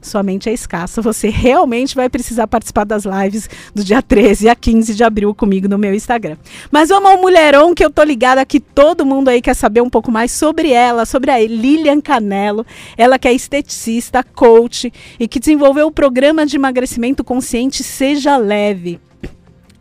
[0.00, 1.02] sua mente é escassa.
[1.02, 5.68] Você realmente vai precisar participar das lives do dia 13 a 15 de abril comigo
[5.68, 6.36] no meu Instagram.
[6.70, 9.90] Mas vamos ao Mulherão, que eu tô ligada que todo mundo aí quer saber um
[9.90, 12.66] pouco mais sobre ela, sobre a Lilian Canelo.
[12.96, 19.00] Ela que é esteticista, coach e que desenvolveu o programa de emagrecimento consciente Seja Leve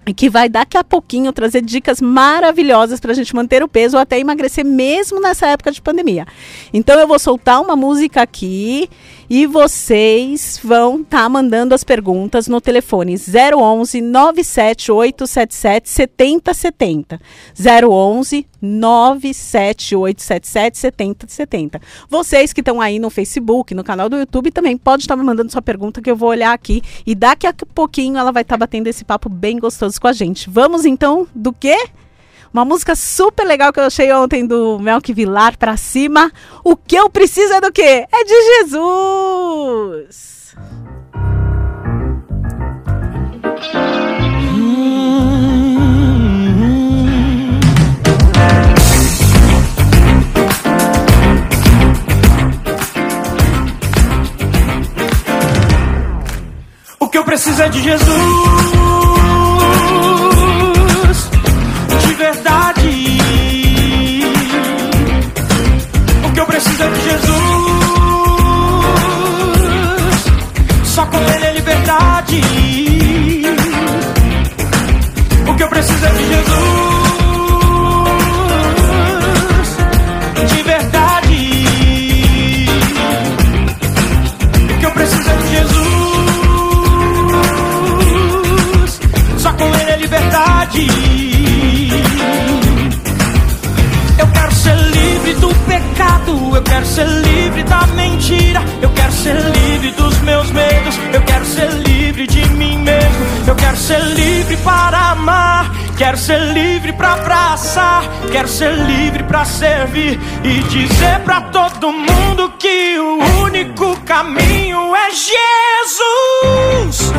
[0.08, 3.98] e que vai daqui a pouquinho trazer dicas maravilhosas para a gente manter o peso
[3.98, 6.26] ou até emagrecer mesmo nessa época de pandemia.
[6.74, 8.90] Então eu vou soltar uma música aqui
[9.30, 17.20] e vocês vão estar tá mandando as perguntas no telefone 011 97877 7070.
[17.56, 21.82] 011 97877 7070.
[22.10, 25.52] Vocês que estão aí no Facebook, no canal do YouTube, também pode estar me mandando
[25.52, 28.88] sua pergunta que eu vou olhar aqui e daqui a pouquinho ela vai estar batendo
[28.88, 30.50] esse papo bem gostoso com a gente.
[30.50, 31.78] Vamos então do quê?
[32.54, 36.32] Uma música super legal que eu achei ontem do Melk Vilar pra cima.
[36.64, 38.08] O que eu preciso é do quê?
[38.12, 40.56] É de Jesus!
[57.00, 58.77] O que eu preciso é de Jesus,
[66.26, 67.28] O que eu preciso é de Jesus.
[70.84, 72.42] Só com Ele é liberdade.
[75.48, 77.07] O que eu preciso é de Jesus.
[106.58, 113.44] Livre para abraçar, quero ser livre para servir e dizer para todo mundo que o
[113.44, 117.12] único caminho é Jesus.
[117.12, 117.18] Uh!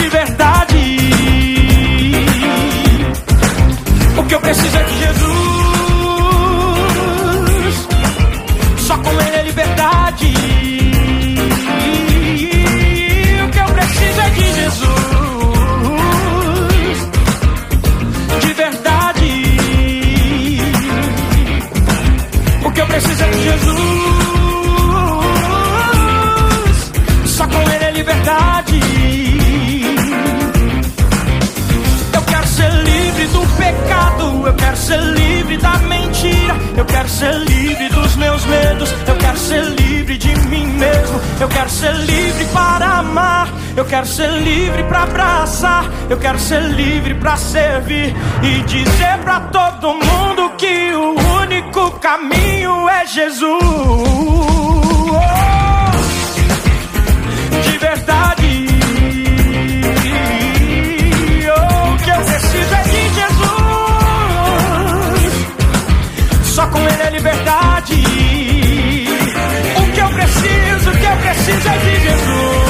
[0.00, 0.96] De verdade.
[4.16, 5.49] O que eu preciso é de Jesus.
[34.80, 40.16] Ser livre da mentira, eu quero ser livre dos meus medos, eu quero ser livre
[40.16, 45.84] de mim mesmo, eu quero ser livre para amar, eu quero ser livre para abraçar,
[46.08, 52.88] eu quero ser livre para servir e dizer para todo mundo que o único caminho
[52.88, 53.62] é Jesus.
[57.64, 58.39] De verdade.
[66.60, 67.94] Só com Ele é liberdade.
[69.78, 72.69] O que eu preciso, o que eu preciso é de Jesus.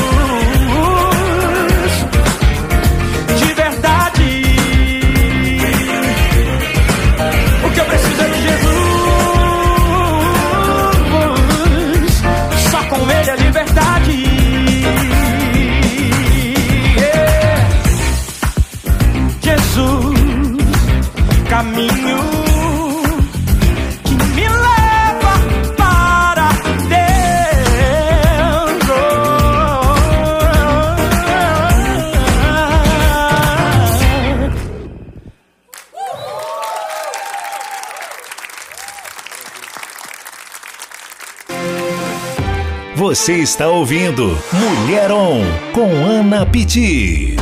[43.20, 45.42] Você está ouvindo Mulher On
[45.74, 47.36] com Ana Pitti.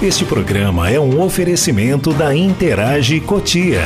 [0.00, 3.82] Este programa é um oferecimento da Interage Cotia.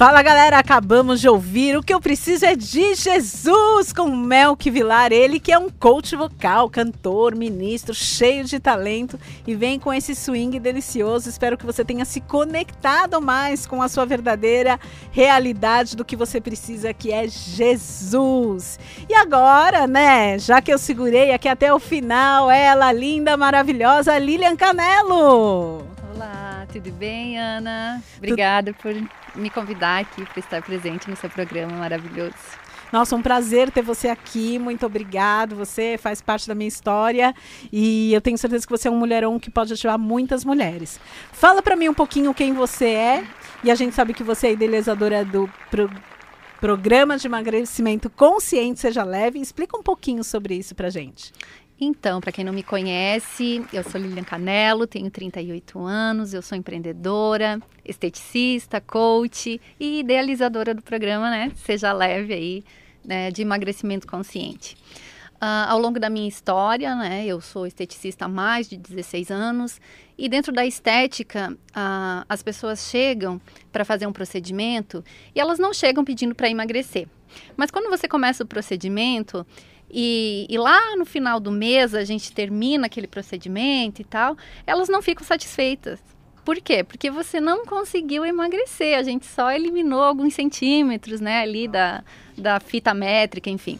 [0.00, 5.12] Fala galera, acabamos de ouvir O que eu preciso é de Jesus com Melk Vilar,
[5.12, 10.14] ele que é um coach vocal, cantor, ministro, cheio de talento e vem com esse
[10.14, 11.28] swing delicioso.
[11.28, 14.80] Espero que você tenha se conectado mais com a sua verdadeira
[15.12, 18.78] realidade do que você precisa, que é Jesus.
[19.06, 24.56] E agora, né, já que eu segurei aqui até o final, ela linda, maravilhosa, Lilian
[24.56, 25.86] Canelo.
[26.14, 28.02] Olá, tudo bem, Ana?
[28.16, 28.94] Obrigada por
[29.34, 32.34] me convidar aqui para estar presente no seu programa maravilhoso.
[32.92, 34.58] Nossa, um prazer ter você aqui.
[34.58, 35.54] Muito obrigado.
[35.54, 37.32] Você faz parte da minha história
[37.72, 40.98] e eu tenho certeza que você é um mulherão que pode ativar muitas mulheres.
[41.32, 43.24] Fala para mim um pouquinho quem você é.
[43.62, 45.90] E a gente sabe que você é idealizadora do pro-
[46.60, 49.38] programa de emagrecimento consciente, seja leve.
[49.38, 51.32] Explica um pouquinho sobre isso pra gente.
[51.82, 56.58] Então, para quem não me conhece, eu sou Lilian Canelo, tenho 38 anos, eu sou
[56.58, 61.50] empreendedora, esteticista, coach e idealizadora do programa, né?
[61.56, 62.64] Seja leve aí,
[63.02, 64.76] né, de emagrecimento consciente.
[65.40, 69.80] Ah, ao longo da minha história, né, eu sou esteticista há mais de 16 anos
[70.18, 73.40] e dentro da estética, ah, as pessoas chegam
[73.72, 75.02] para fazer um procedimento
[75.34, 77.08] e elas não chegam pedindo para emagrecer.
[77.56, 79.46] Mas quando você começa o procedimento
[79.92, 84.36] e, e lá no final do mês a gente termina aquele procedimento e tal,
[84.66, 86.00] elas não ficam satisfeitas.
[86.44, 86.82] Por quê?
[86.82, 92.02] Porque você não conseguiu emagrecer, a gente só eliminou alguns centímetros, né, ali da,
[92.36, 93.78] da fita métrica, enfim.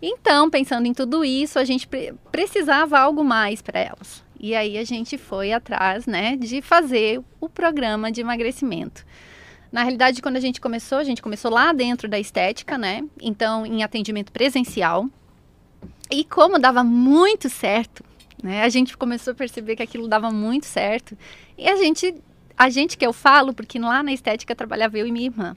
[0.00, 4.24] Então, pensando em tudo isso, a gente pre precisava algo mais para elas.
[4.38, 9.04] E aí a gente foi atrás, né, de fazer o programa de emagrecimento.
[9.72, 13.04] Na realidade, quando a gente começou, a gente começou lá dentro da estética, né?
[13.20, 15.08] Então, em atendimento presencial.
[16.10, 18.04] E como dava muito certo,
[18.42, 18.62] né?
[18.62, 21.16] A gente começou a perceber que aquilo dava muito certo.
[21.58, 22.14] E a gente,
[22.56, 25.56] a gente que eu falo, porque lá na estética trabalhava eu e minha irmã,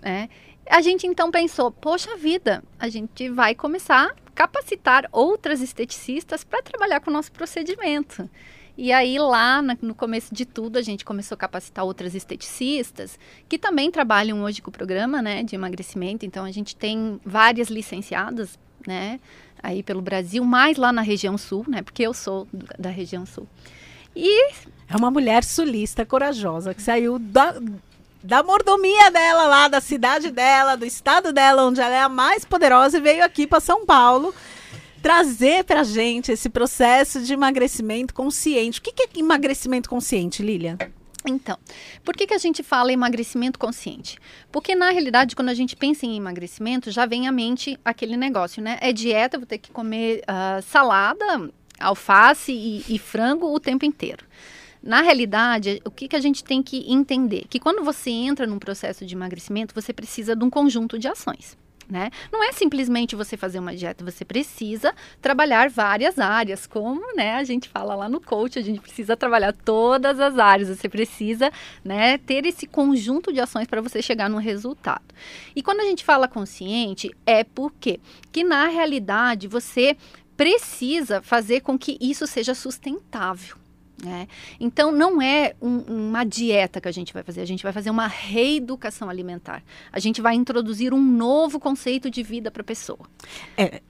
[0.00, 0.28] né?
[0.68, 6.62] A gente então pensou, poxa vida, a gente vai começar a capacitar outras esteticistas para
[6.62, 8.28] trabalhar com o nosso procedimento.
[8.76, 13.18] E aí, lá no começo de tudo, a gente começou a capacitar outras esteticistas
[13.48, 16.24] que também trabalham hoje com o programa né, de emagrecimento.
[16.24, 19.18] Então, a gente tem várias licenciadas, né?
[19.62, 21.82] Aí pelo Brasil, mais lá na região sul, né?
[21.82, 22.46] Porque eu sou
[22.78, 23.46] da região sul.
[24.14, 24.52] E
[24.88, 27.54] É uma mulher sulista, corajosa, que saiu da,
[28.22, 32.44] da mordomia dela lá, da cidade dela, do estado dela, onde ela é a mais
[32.44, 34.34] poderosa, e veio aqui para São Paulo
[35.02, 38.80] trazer pra gente esse processo de emagrecimento consciente.
[38.80, 40.78] O que, que é emagrecimento consciente, Lilian?
[41.28, 41.58] Então,
[42.04, 44.18] por que, que a gente fala emagrecimento consciente?
[44.50, 48.62] Porque, na realidade, quando a gente pensa em emagrecimento, já vem à mente aquele negócio,
[48.62, 48.78] né?
[48.80, 54.24] É dieta, vou ter que comer ah, salada, alface e, e frango o tempo inteiro.
[54.82, 57.46] Na realidade, o que, que a gente tem que entender?
[57.48, 61.56] Que quando você entra num processo de emagrecimento, você precisa de um conjunto de ações.
[61.90, 62.10] Né?
[62.30, 67.44] Não é simplesmente você fazer uma dieta, você precisa trabalhar várias áreas, como né, a
[67.44, 71.50] gente fala lá no coach, a gente precisa trabalhar todas as áreas, você precisa
[71.82, 75.14] né, ter esse conjunto de ações para você chegar no resultado.
[75.56, 79.96] E quando a gente fala consciente, é porque que na realidade você
[80.38, 83.57] precisa fazer com que isso seja sustentável.
[84.04, 84.28] Né?
[84.60, 87.90] Então, não é um- uma dieta que a gente vai fazer, a gente vai fazer
[87.90, 89.62] uma reeducação alimentar.
[89.92, 93.00] A gente vai introduzir um novo conceito de vida para a pessoa.
[93.56, 93.80] É,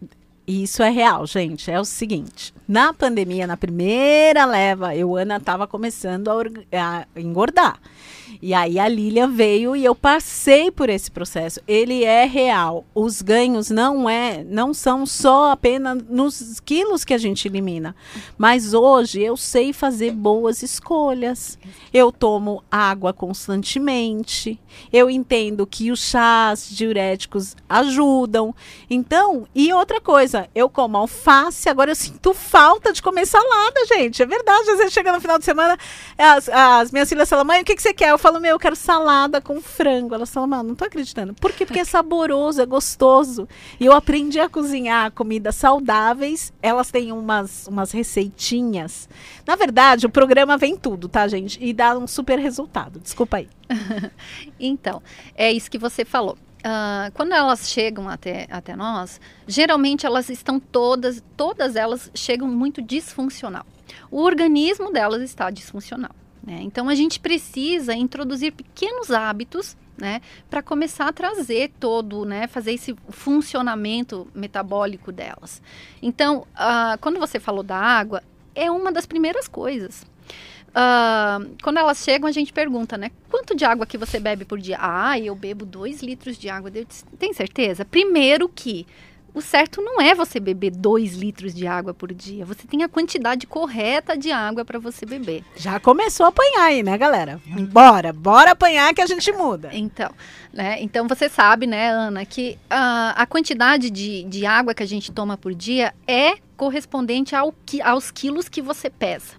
[0.46, 1.70] isso é real, gente.
[1.70, 7.78] É o seguinte: na pandemia, na primeira leva, eu, Ana, estava começando a, a engordar.
[8.40, 11.60] E aí a Lilian veio e eu passei por esse processo.
[11.66, 12.84] Ele é real.
[12.94, 17.96] Os ganhos não é, não são só apenas nos quilos que a gente elimina.
[18.36, 21.58] Mas hoje eu sei fazer boas escolhas.
[21.92, 24.58] Eu tomo água constantemente.
[24.92, 28.54] Eu entendo que os chás diuréticos ajudam.
[28.88, 34.22] Então, e outra coisa, eu como alface, agora eu sinto falta de comer salada, gente.
[34.22, 34.70] É verdade.
[34.70, 35.76] Às vezes chega no final de semana,
[36.16, 38.10] as, as minhas filhas falam, mãe, o que, que você quer?
[38.10, 40.14] Eu falo, meu, eu quero salada com frango.
[40.14, 41.34] Elas falam, mano, não tô acreditando.
[41.34, 41.66] Por quê?
[41.66, 43.48] Porque é saboroso, é gostoso.
[43.78, 46.52] E eu aprendi a cozinhar comidas saudáveis.
[46.62, 49.08] Elas têm umas, umas receitinhas.
[49.44, 51.58] Na verdade, o programa vem tudo, tá, gente?
[51.60, 53.00] E dá um super resultado.
[53.00, 53.48] Desculpa aí.
[54.60, 55.02] Então,
[55.34, 56.36] é isso que você falou.
[56.62, 62.82] Ah, quando elas chegam até, até nós, geralmente elas estão todas, todas elas chegam muito
[62.82, 63.64] disfuncional.
[64.10, 66.10] O organismo delas está disfuncional.
[66.48, 66.60] Né?
[66.62, 72.72] Então a gente precisa introduzir pequenos hábitos né, para começar a trazer todo, né, fazer
[72.72, 75.60] esse funcionamento metabólico delas.
[76.00, 78.22] Então, ah, quando você falou da água,
[78.54, 80.06] é uma das primeiras coisas.
[80.74, 83.10] Ah, quando elas chegam, a gente pergunta, né?
[83.28, 84.78] Quanto de água que você bebe por dia?
[84.80, 86.70] Ah, eu bebo 2 litros de água.
[87.18, 87.84] Tem certeza?
[87.84, 88.86] Primeiro que
[89.38, 92.44] o certo não é você beber 2 litros de água por dia.
[92.44, 95.44] Você tem a quantidade correta de água para você beber.
[95.56, 97.40] Já começou a apanhar aí, né, galera?
[97.70, 99.70] Bora, bora apanhar que a gente muda.
[99.72, 100.10] Então,
[100.52, 100.76] né?
[100.82, 105.12] Então você sabe, né, Ana, que ah, a quantidade de, de água que a gente
[105.12, 109.34] toma por dia é correspondente ao, qui- aos quilos que você pesa.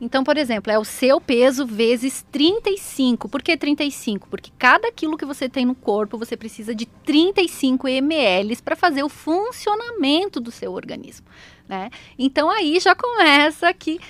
[0.00, 3.28] Então, por exemplo, é o seu peso vezes 35.
[3.28, 4.28] Por que 35?
[4.28, 9.02] Porque cada quilo que você tem no corpo, você precisa de 35 ml para fazer
[9.02, 11.26] o funcionamento do seu organismo.
[11.68, 11.90] Né?
[12.18, 14.00] Então aí já começa que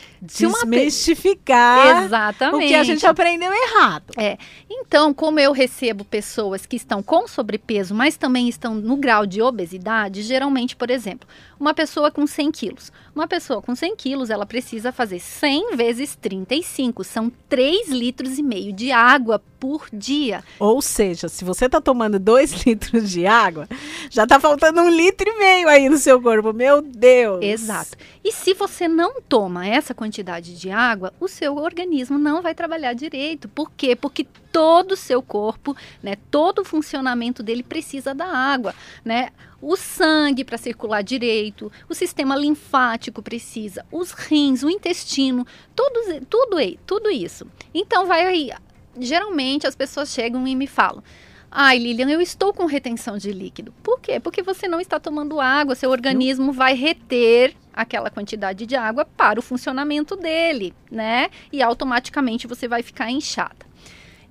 [0.42, 2.64] uma Desmistificar Exatamente.
[2.64, 4.12] o que a gente aprendeu errado.
[4.16, 4.38] É.
[4.70, 9.42] Então, como eu recebo pessoas que estão com sobrepeso, mas também estão no grau de
[9.42, 11.28] obesidade, geralmente, por exemplo,
[11.58, 12.92] uma pessoa com 100 quilos.
[13.14, 17.02] Uma pessoa com 100 quilos, ela precisa fazer 100 vezes 35.
[17.02, 20.44] São 3 litros e meio de água por dia.
[20.58, 23.68] Ou seja, se você tá tomando dois litros de água,
[24.08, 26.52] já tá faltando um litro e meio aí no seu corpo.
[26.52, 27.42] Meu Deus.
[27.42, 27.96] Exato.
[28.22, 32.92] E se você não toma essa quantidade de água, o seu organismo não vai trabalhar
[32.92, 33.48] direito.
[33.48, 33.96] Por quê?
[33.96, 39.30] Porque todo o seu corpo, né, todo o funcionamento dele precisa da água, né?
[39.60, 45.44] O sangue para circular direito, o sistema linfático precisa, os rins, o intestino,
[45.74, 47.46] tudo, aí- tudo isso.
[47.74, 48.50] Então vai aí,
[48.98, 51.02] geralmente as pessoas chegam e me falam:
[51.50, 53.72] Ai, Lilian, eu estou com retenção de líquido.
[53.82, 54.20] Por quê?
[54.20, 59.38] Porque você não está tomando água, seu organismo vai reter aquela quantidade de água para
[59.40, 61.30] o funcionamento dele, né?
[61.52, 63.66] E automaticamente você vai ficar inchada.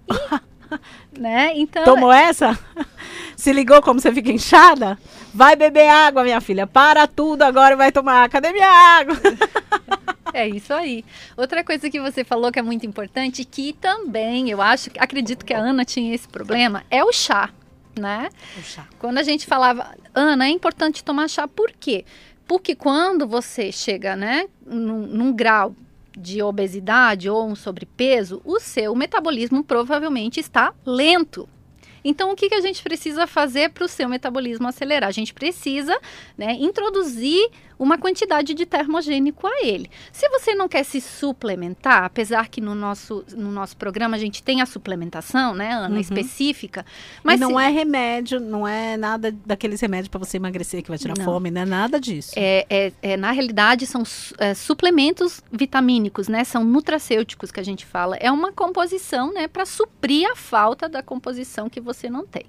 [0.07, 0.13] E,
[1.17, 1.51] né?
[1.55, 2.57] Então, Tomou essa?
[3.35, 4.97] Se ligou como você fica inchada?
[5.33, 6.65] Vai beber água, minha filha.
[6.65, 8.27] Para tudo agora e vai tomar.
[8.29, 9.15] Cadê minha água?
[10.33, 11.05] É isso aí.
[11.37, 15.53] Outra coisa que você falou que é muito importante, que também eu acho, acredito que
[15.53, 17.49] a Ana tinha esse problema, é o chá.
[17.97, 18.29] né?
[18.59, 18.85] O chá.
[18.99, 22.05] Quando a gente falava, Ana, é importante tomar chá, por quê?
[22.45, 25.73] Porque quando você chega, né, num, num grau
[26.17, 31.47] de obesidade ou um sobrepeso, o seu metabolismo provavelmente está lento.
[32.03, 35.09] Então, o que, que a gente precisa fazer para o seu metabolismo acelerar?
[35.09, 35.97] A gente precisa
[36.37, 37.49] né, introduzir
[37.79, 39.89] uma quantidade de termogênico a ele.
[40.11, 44.41] Se você não quer se suplementar, apesar que no nosso, no nosso programa a gente
[44.41, 46.01] tem a suplementação, né, Ana, Uhum.
[46.01, 46.85] específica,
[47.23, 50.89] Mas mas não se- é remédio, não é nada daqueles remédios para você emagrecer que
[50.89, 51.23] vai tirar Não.
[51.25, 52.31] fome, não é nada disso.
[52.35, 54.03] É, é- é, na realidade, são
[54.39, 56.43] é, suplementos vitamínicos, né?
[56.43, 58.15] São nutracêuticos que a gente fala.
[58.17, 59.47] É uma composição, né?
[59.47, 62.45] Para suprir a falta da composição que você não tem.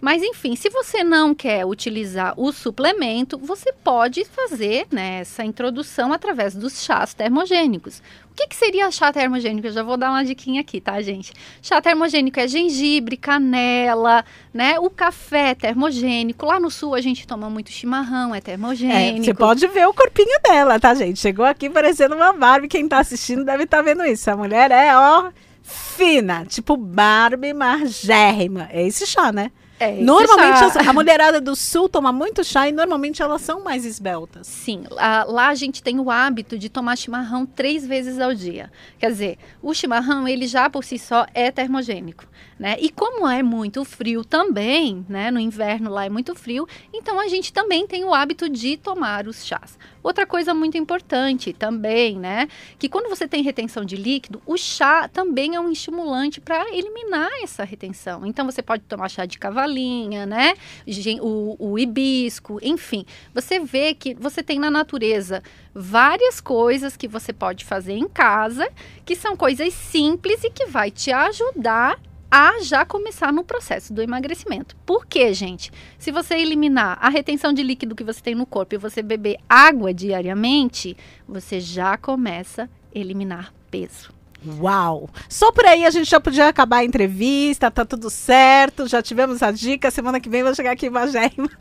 [0.00, 6.10] Mas, enfim, se você não quer utilizar o suplemento, você pode fazer né, essa introdução
[6.12, 8.02] através dos chás termogênicos.
[8.30, 9.66] O que, que seria chá termogênico?
[9.66, 11.34] Eu já vou dar uma diquinha aqui, tá, gente?
[11.60, 14.24] Chá termogênico é gengibre, canela,
[14.54, 14.78] né?
[14.78, 16.46] O café é termogênico.
[16.46, 19.24] Lá no sul a gente toma muito chimarrão, é É, termogênico.
[19.24, 21.18] você pode ver o corpinho dela, tá, gente?
[21.20, 22.68] Chegou aqui parecendo uma Barbie.
[22.68, 24.30] Quem tá assistindo deve estar vendo isso.
[24.30, 25.30] A mulher é, ó,
[25.62, 28.66] fina, tipo Barbie margérrima.
[28.72, 29.50] É esse chá, né?
[29.80, 33.84] É, normalmente as- a mulherada do sul toma muito chá e normalmente elas são mais
[33.86, 34.46] esbeltas.
[34.46, 38.70] Sim, lá, lá a gente tem o hábito de tomar chimarrão três vezes ao dia.
[38.98, 42.24] Quer dizer, o chimarrão, ele já por si só é termogênico,
[42.60, 42.76] né?
[42.78, 45.30] E como é muito frio também, né?
[45.30, 49.26] No inverno lá é muito frio, então a gente também tem o hábito de tomar
[49.26, 49.78] os chás.
[50.02, 52.48] Outra coisa muito importante também, né?
[52.78, 57.30] Que quando você tem retenção de líquido, o chá também é um estimulante para eliminar
[57.42, 58.26] essa retenção.
[58.26, 60.52] Então você pode tomar chá de cavalinha, né?
[61.22, 63.06] O, o hibisco, enfim.
[63.32, 65.42] Você vê que você tem na natureza
[65.74, 68.70] várias coisas que você pode fazer em casa,
[69.06, 71.98] que são coisas simples e que vai te ajudar
[72.30, 74.76] a já começar no processo do emagrecimento.
[74.86, 75.72] Por quê, gente?
[75.98, 79.38] Se você eliminar a retenção de líquido que você tem no corpo e você beber
[79.48, 84.12] água diariamente, você já começa a eliminar peso.
[84.58, 85.10] Uau!
[85.28, 89.42] Só por aí a gente já podia acabar a entrevista, tá tudo certo, já tivemos
[89.42, 89.90] a dica.
[89.90, 91.50] Semana que vem vou chegar aqui em Magérrima.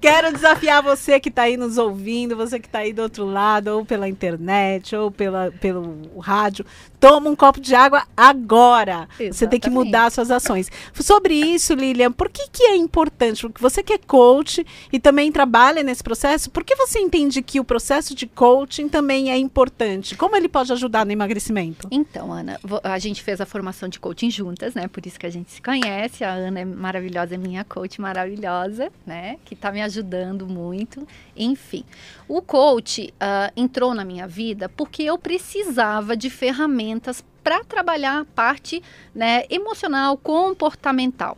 [0.00, 3.68] Quero desafiar você que está aí nos ouvindo, você que está aí do outro lado,
[3.68, 6.64] ou pela internet, ou pela, pelo rádio.
[6.98, 9.08] Toma um copo de água agora.
[9.16, 9.70] Você tem que Exatamente.
[9.70, 10.70] mudar suas ações.
[10.94, 13.42] Sobre isso, Lilian, por que, que é importante?
[13.42, 17.58] Porque você que é coach e também trabalha nesse processo, por que você entende que
[17.58, 20.14] o processo de coaching também é importante?
[20.14, 21.88] Como ele pode ajudar no emagrecimento?
[21.90, 24.86] Então, Ana, a gente fez a formação de coaching juntas, né?
[24.88, 26.22] Por isso que a gente se conhece.
[26.22, 29.36] A Ana é maravilhosa, é minha coach maravilhosa, né?
[29.44, 31.06] Que tá me ajudando muito.
[31.36, 31.84] Enfim,
[32.26, 38.24] o coach ah, entrou na minha vida porque eu precisava de ferramentas para trabalhar a
[38.24, 38.82] parte
[39.14, 41.36] né, emocional, comportamental.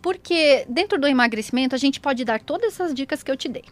[0.00, 3.64] Porque dentro do emagrecimento a gente pode dar todas essas dicas que eu te dei.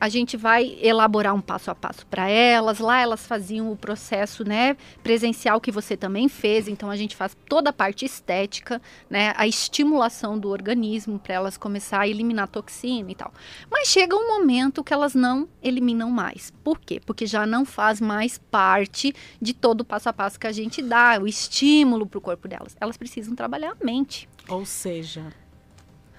[0.00, 2.78] A gente vai elaborar um passo a passo para elas.
[2.78, 6.68] Lá elas faziam o processo, né, presencial que você também fez.
[6.68, 8.80] Então a gente faz toda a parte estética,
[9.10, 13.32] né, a estimulação do organismo para elas começar a eliminar toxina e tal.
[13.70, 16.52] Mas chega um momento que elas não eliminam mais.
[16.62, 17.00] Por quê?
[17.04, 20.80] Porque já não faz mais parte de todo o passo a passo que a gente
[20.82, 22.76] dá, o estímulo para o corpo delas.
[22.80, 24.28] Elas precisam trabalhar a mente.
[24.48, 25.26] Ou seja,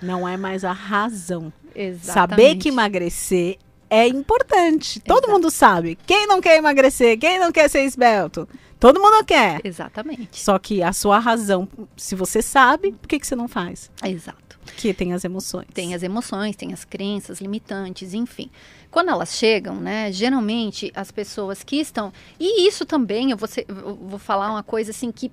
[0.01, 1.51] não é mais a razão.
[1.75, 2.13] Exatamente.
[2.13, 3.57] Saber que emagrecer
[3.89, 4.99] é importante.
[4.99, 5.31] Todo Exato.
[5.31, 5.97] mundo sabe.
[6.05, 7.17] Quem não quer emagrecer?
[7.17, 8.47] Quem não quer ser esbelto?
[8.79, 9.59] Todo mundo quer.
[9.63, 10.39] Exatamente.
[10.39, 11.67] Só que a sua razão,
[11.97, 13.91] se você sabe, por que, que você não faz?
[14.03, 14.57] Exato.
[14.77, 15.65] Que tem as emoções.
[15.73, 18.49] Tem as emoções, tem as crenças limitantes, enfim.
[18.91, 22.13] Quando elas chegam, né, geralmente as pessoas que estão.
[22.39, 25.31] E isso também, eu vou, ser- eu vou falar uma coisa assim que,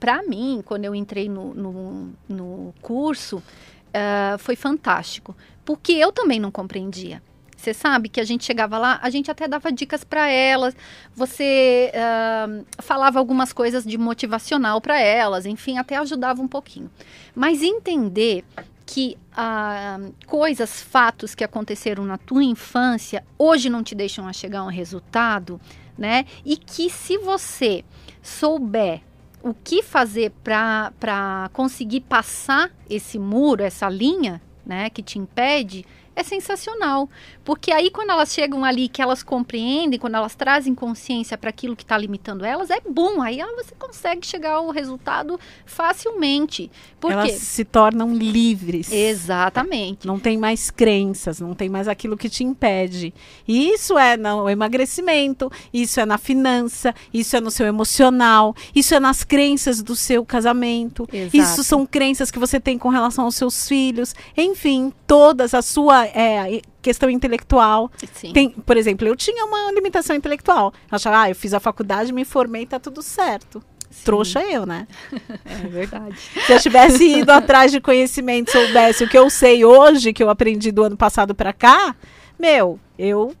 [0.00, 3.42] para mim, quando eu entrei no, no, no curso,
[3.92, 5.36] ah, foi fantástico.
[5.64, 7.20] Porque eu também não compreendia.
[7.56, 10.76] Você sabe que a gente chegava lá, a gente até dava dicas para elas,
[11.14, 12.46] você ah,
[12.78, 16.90] falava algumas coisas de motivacional para elas, enfim, até ajudava um pouquinho.
[17.34, 18.44] Mas entender
[18.84, 24.60] que ah, coisas, fatos que aconteceram na tua infância hoje não te deixam a chegar
[24.60, 25.60] a um resultado,
[25.98, 26.24] né?
[26.44, 27.84] E que se você
[28.22, 29.02] souber
[29.42, 35.86] o que fazer para conseguir passar esse muro, essa linha, né, que te impede,
[36.16, 37.08] é sensacional.
[37.44, 41.76] Porque aí, quando elas chegam ali, que elas compreendem, quando elas trazem consciência para aquilo
[41.76, 43.20] que está limitando elas, é bom.
[43.20, 46.70] Aí ah, você consegue chegar ao resultado facilmente.
[46.98, 47.38] Por Elas quê?
[47.38, 48.90] se tornam livres.
[48.90, 50.06] Exatamente.
[50.06, 53.12] Não tem mais crenças, não tem mais aquilo que te impede.
[53.46, 58.94] E isso é no emagrecimento, isso é na finança, isso é no seu emocional, isso
[58.94, 61.06] é nas crenças do seu casamento.
[61.12, 61.36] Exato.
[61.36, 64.14] Isso são crenças que você tem com relação aos seus filhos.
[64.36, 67.90] Enfim, todas a sua é, questão intelectual.
[68.12, 68.32] Sim.
[68.32, 70.72] Tem, por exemplo, eu tinha uma limitação intelectual.
[70.90, 73.62] Eu achava, ah, eu fiz a faculdade, me formei, tá tudo certo.
[74.04, 74.86] Trouxa eu, né?
[75.44, 76.16] É verdade.
[76.46, 80.28] Se eu tivesse ido atrás de conhecimento, soubesse o que eu sei hoje, que eu
[80.28, 81.94] aprendi do ano passado pra cá,
[82.38, 83.34] meu, eu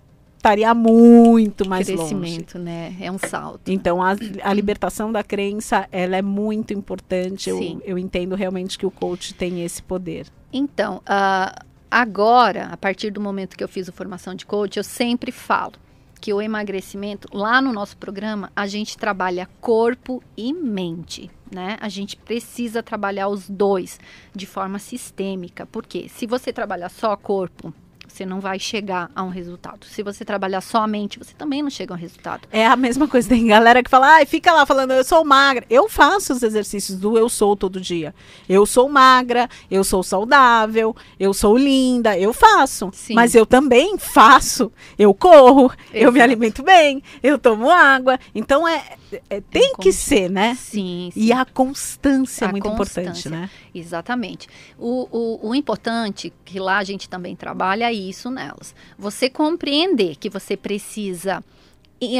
[0.46, 2.14] estaria muito mais longe.
[2.14, 2.94] Crescimento, né?
[3.00, 3.68] É um salto.
[3.68, 7.50] Então, a, a libertação da crença, ela é muito importante.
[7.50, 7.80] Eu, Sim.
[7.84, 10.26] eu entendo realmente que o coach tem esse poder.
[10.52, 14.84] Então, ah, agora, a partir do momento que eu fiz a formação de coach, eu
[14.84, 15.74] sempre falo
[16.20, 21.30] que o emagrecimento, lá no nosso programa, a gente trabalha corpo e mente.
[21.52, 21.76] Né?
[21.80, 24.00] A gente precisa trabalhar os dois
[24.34, 27.72] de forma sistêmica, porque se você trabalhar só corpo,
[28.16, 29.84] você não vai chegar a um resultado.
[29.84, 32.48] Se você trabalhar só a mente, você também não chega a um resultado.
[32.50, 33.28] É a mesma coisa.
[33.28, 35.66] Tem galera que fala, ai, fica lá falando, eu sou magra.
[35.68, 38.14] Eu faço os exercícios do eu sou todo dia.
[38.48, 42.90] Eu sou magra, eu sou saudável, eu sou linda, eu faço.
[42.94, 43.14] Sim.
[43.14, 44.72] Mas eu também faço.
[44.98, 46.22] Eu corro, eu me Exato.
[46.22, 48.18] alimento bem, eu tomo água.
[48.34, 48.82] Então é,
[49.30, 50.54] é- tem que como- ser, né?
[50.54, 53.30] Sim, E a constância é muito importante, constância.
[53.30, 53.50] né?
[53.74, 54.48] Exatamente.
[54.78, 55.08] O,
[55.42, 58.74] o, o importante, que lá a gente também trabalha isso nelas.
[58.98, 61.42] Você compreender que você precisa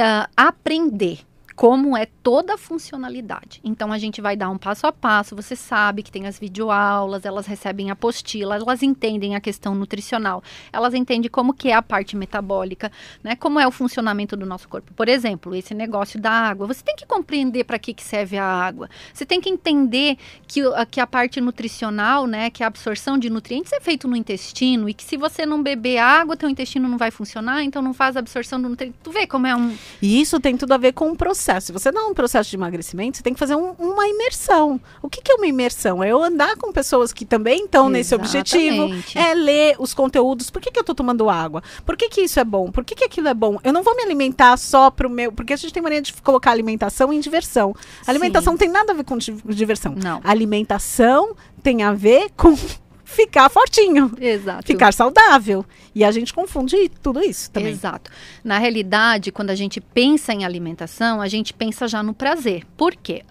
[0.02, 1.20] ah, aprender
[1.56, 3.62] como é toda a funcionalidade.
[3.64, 5.34] Então a gente vai dar um passo a passo.
[5.34, 10.92] Você sabe que tem as videoaulas, elas recebem apostila, elas entendem a questão nutricional, elas
[10.92, 12.92] entendem como que é a parte metabólica,
[13.24, 13.34] né?
[13.34, 14.92] Como é o funcionamento do nosso corpo.
[14.92, 16.66] Por exemplo, esse negócio da água.
[16.66, 18.90] Você tem que compreender para que, que serve a água.
[19.14, 23.72] Você tem que entender que, que a parte nutricional, né, que a absorção de nutrientes
[23.72, 27.10] é feito no intestino e que se você não beber água, teu intestino não vai
[27.10, 28.98] funcionar, então não faz a absorção do nutriente.
[29.02, 31.45] Tu vê como é um E isso tem tudo a ver com o processo.
[31.60, 34.80] Se você dá um processo de emagrecimento, você tem que fazer um- uma imersão.
[35.02, 36.02] O que, que é uma imersão?
[36.02, 38.88] É eu andar com pessoas que também estão nesse objetivo.
[39.18, 40.50] É ler os conteúdos.
[40.50, 41.62] Por que, que eu tô tomando água?
[41.84, 42.70] Por que, que isso é bom?
[42.70, 43.58] Por que, que aquilo é bom?
[43.62, 45.30] Eu não vou me alimentar só pro meu.
[45.32, 47.74] Porque a gente tem mania de colocar alimentação em diversão.
[48.06, 49.94] Alimentação não tem nada a ver com di- diversão.
[49.96, 50.20] Não.
[50.24, 52.56] Alimentação tem a ver com
[53.06, 54.12] ficar fortinho.
[54.20, 54.66] Exato.
[54.66, 55.64] Ficar saudável.
[55.94, 57.72] E a gente confunde tudo isso também.
[57.72, 58.10] Exato.
[58.44, 62.66] Na realidade, quando a gente pensa em alimentação, a gente pensa já no prazer.
[62.76, 63.22] Por quê?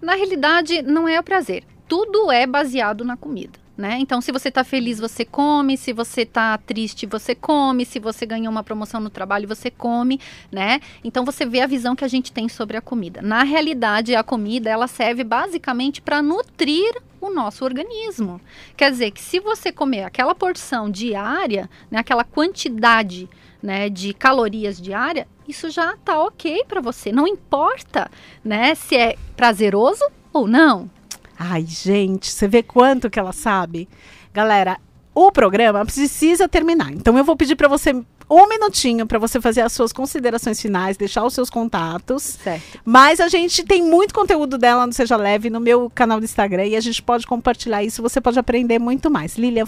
[0.00, 1.64] Na realidade, não é o prazer.
[1.86, 3.65] Tudo é baseado na comida.
[3.76, 3.98] Né?
[4.00, 5.76] Então, se você está feliz, você come.
[5.76, 7.84] Se você está triste, você come.
[7.84, 10.18] Se você ganhou uma promoção no trabalho, você come,
[10.50, 10.80] né?
[11.04, 13.20] Então, você vê a visão que a gente tem sobre a comida.
[13.20, 18.40] Na realidade, a comida ela serve basicamente para nutrir o nosso organismo.
[18.76, 23.28] Quer dizer que se você comer aquela porção diária, né, aquela quantidade
[23.62, 27.12] né, de calorias diária, isso já tá ok para você.
[27.12, 28.10] Não importa,
[28.44, 30.90] né, se é prazeroso ou não.
[31.38, 33.88] Ai, gente, você vê quanto que ela sabe?
[34.32, 34.78] Galera,
[35.14, 36.92] o programa precisa terminar.
[36.92, 37.94] Então eu vou pedir para você
[38.28, 42.22] um minutinho para você fazer as suas considerações finais, deixar os seus contatos.
[42.42, 42.80] Certo.
[42.84, 46.66] Mas a gente tem muito conteúdo dela no Seja Leve no meu canal do Instagram
[46.66, 49.36] e a gente pode compartilhar isso, você pode aprender muito mais.
[49.36, 49.66] Lilia,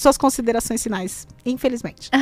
[0.00, 2.10] suas considerações finais, infelizmente.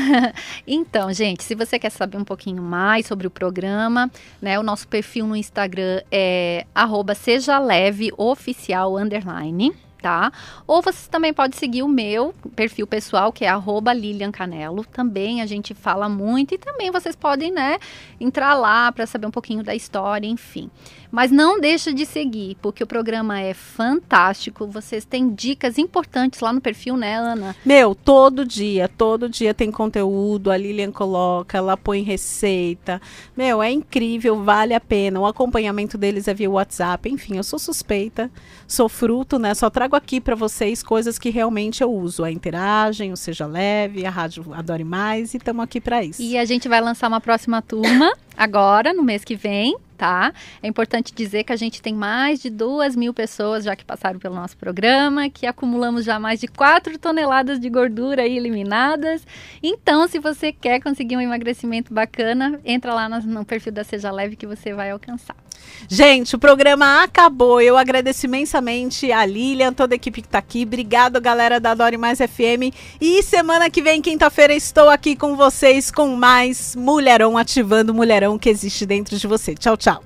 [0.66, 4.10] Então, gente, se você quer saber um pouquinho mais sobre o programa,
[4.40, 10.32] né, o nosso perfil no Instagram é arroba seja leve oficial underline, tá?
[10.66, 13.92] Ou você também pode seguir o meu perfil pessoal, que é arroba.
[14.92, 17.78] Também a gente fala muito e também vocês podem, né,
[18.20, 20.70] entrar lá para saber um pouquinho da história, enfim.
[21.16, 24.66] Mas não deixa de seguir, porque o programa é fantástico.
[24.66, 27.56] Vocês têm dicas importantes lá no perfil, né, Ana?
[27.64, 33.00] Meu, todo dia, todo dia tem conteúdo, a Lilian coloca, ela põe receita.
[33.34, 35.18] Meu, é incrível, vale a pena.
[35.18, 37.08] O acompanhamento deles é via WhatsApp.
[37.08, 38.30] Enfim, eu sou suspeita,
[38.68, 39.54] sou fruto, né?
[39.54, 42.24] Só trago aqui para vocês coisas que realmente eu uso.
[42.24, 46.20] A Interagem, o Seja Leve, a Rádio Adore Mais e estamos aqui para isso.
[46.20, 50.32] E a gente vai lançar uma próxima turma agora, no mês que vem, tá?
[50.62, 54.18] É importante dizer que a gente tem mais de duas mil pessoas já que passaram
[54.18, 59.26] pelo nosso programa, que acumulamos já mais de 4 toneladas de gordura aí eliminadas.
[59.62, 64.10] Então, se você quer conseguir um emagrecimento bacana, entra lá no, no perfil da Seja
[64.10, 65.45] Leve que você vai alcançar.
[65.88, 67.60] Gente, o programa acabou.
[67.60, 70.64] Eu agradeço imensamente a Lilian, toda a equipe que tá aqui.
[70.64, 72.74] Obrigado, galera da Dore Mais FM.
[73.00, 78.38] E semana que vem, quinta-feira, estou aqui com vocês com mais Mulherão ativando o mulherão
[78.38, 79.54] que existe dentro de você.
[79.54, 80.02] Tchau, tchau.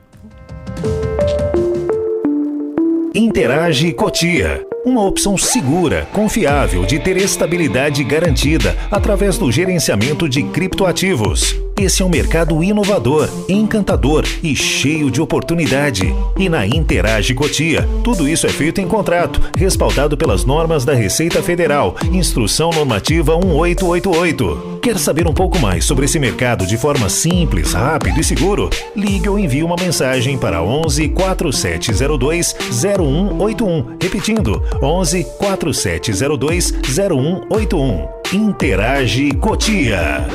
[3.15, 4.65] Interage Cotia.
[4.85, 11.70] Uma opção segura, confiável, de ter estabilidade garantida através do gerenciamento de criptoativos.
[11.81, 16.15] Esse é um mercado inovador, encantador e cheio de oportunidade.
[16.37, 21.43] E na Interage Cotia, tudo isso é feito em contrato, respaldado pelas normas da Receita
[21.43, 24.81] Federal, Instrução Normativa 1888.
[24.83, 28.69] Quer saber um pouco mais sobre esse mercado de forma simples, rápido e seguro?
[28.95, 33.97] Ligue ou envie uma mensagem para 11 4702 0181.
[34.03, 38.07] Repetindo, 11 4702 0181.
[38.35, 40.27] Interage Cotia.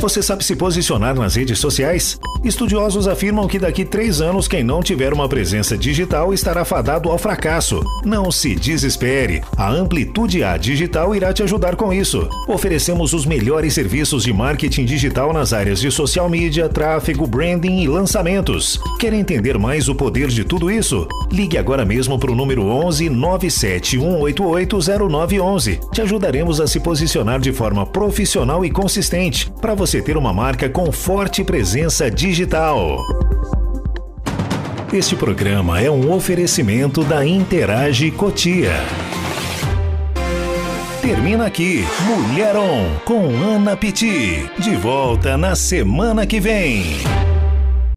[0.00, 2.20] Você sabe se posicionar nas redes sociais?
[2.44, 7.18] Estudiosos afirmam que daqui três anos quem não tiver uma presença digital estará fadado ao
[7.18, 7.82] fracasso.
[8.04, 9.42] Não se desespere.
[9.56, 12.28] A Amplitude A Digital irá te ajudar com isso.
[12.46, 17.88] Oferecemos os melhores serviços de marketing digital nas áreas de social media, tráfego, branding e
[17.88, 18.80] lançamentos.
[19.00, 21.08] Quer entender mais o poder de tudo isso?
[21.32, 24.78] Ligue agora mesmo para o número 11 97188
[25.08, 25.80] 0911.
[25.92, 30.68] Te ajudaremos a se posicionar de forma profissional e consistente para você ter uma marca
[30.68, 32.98] com forte presença digital.
[34.92, 38.74] Este programa é um oferecimento da Interage Cotia.
[41.00, 44.46] Termina aqui Mulheron com Ana Piti.
[44.58, 46.84] De volta na semana que vem.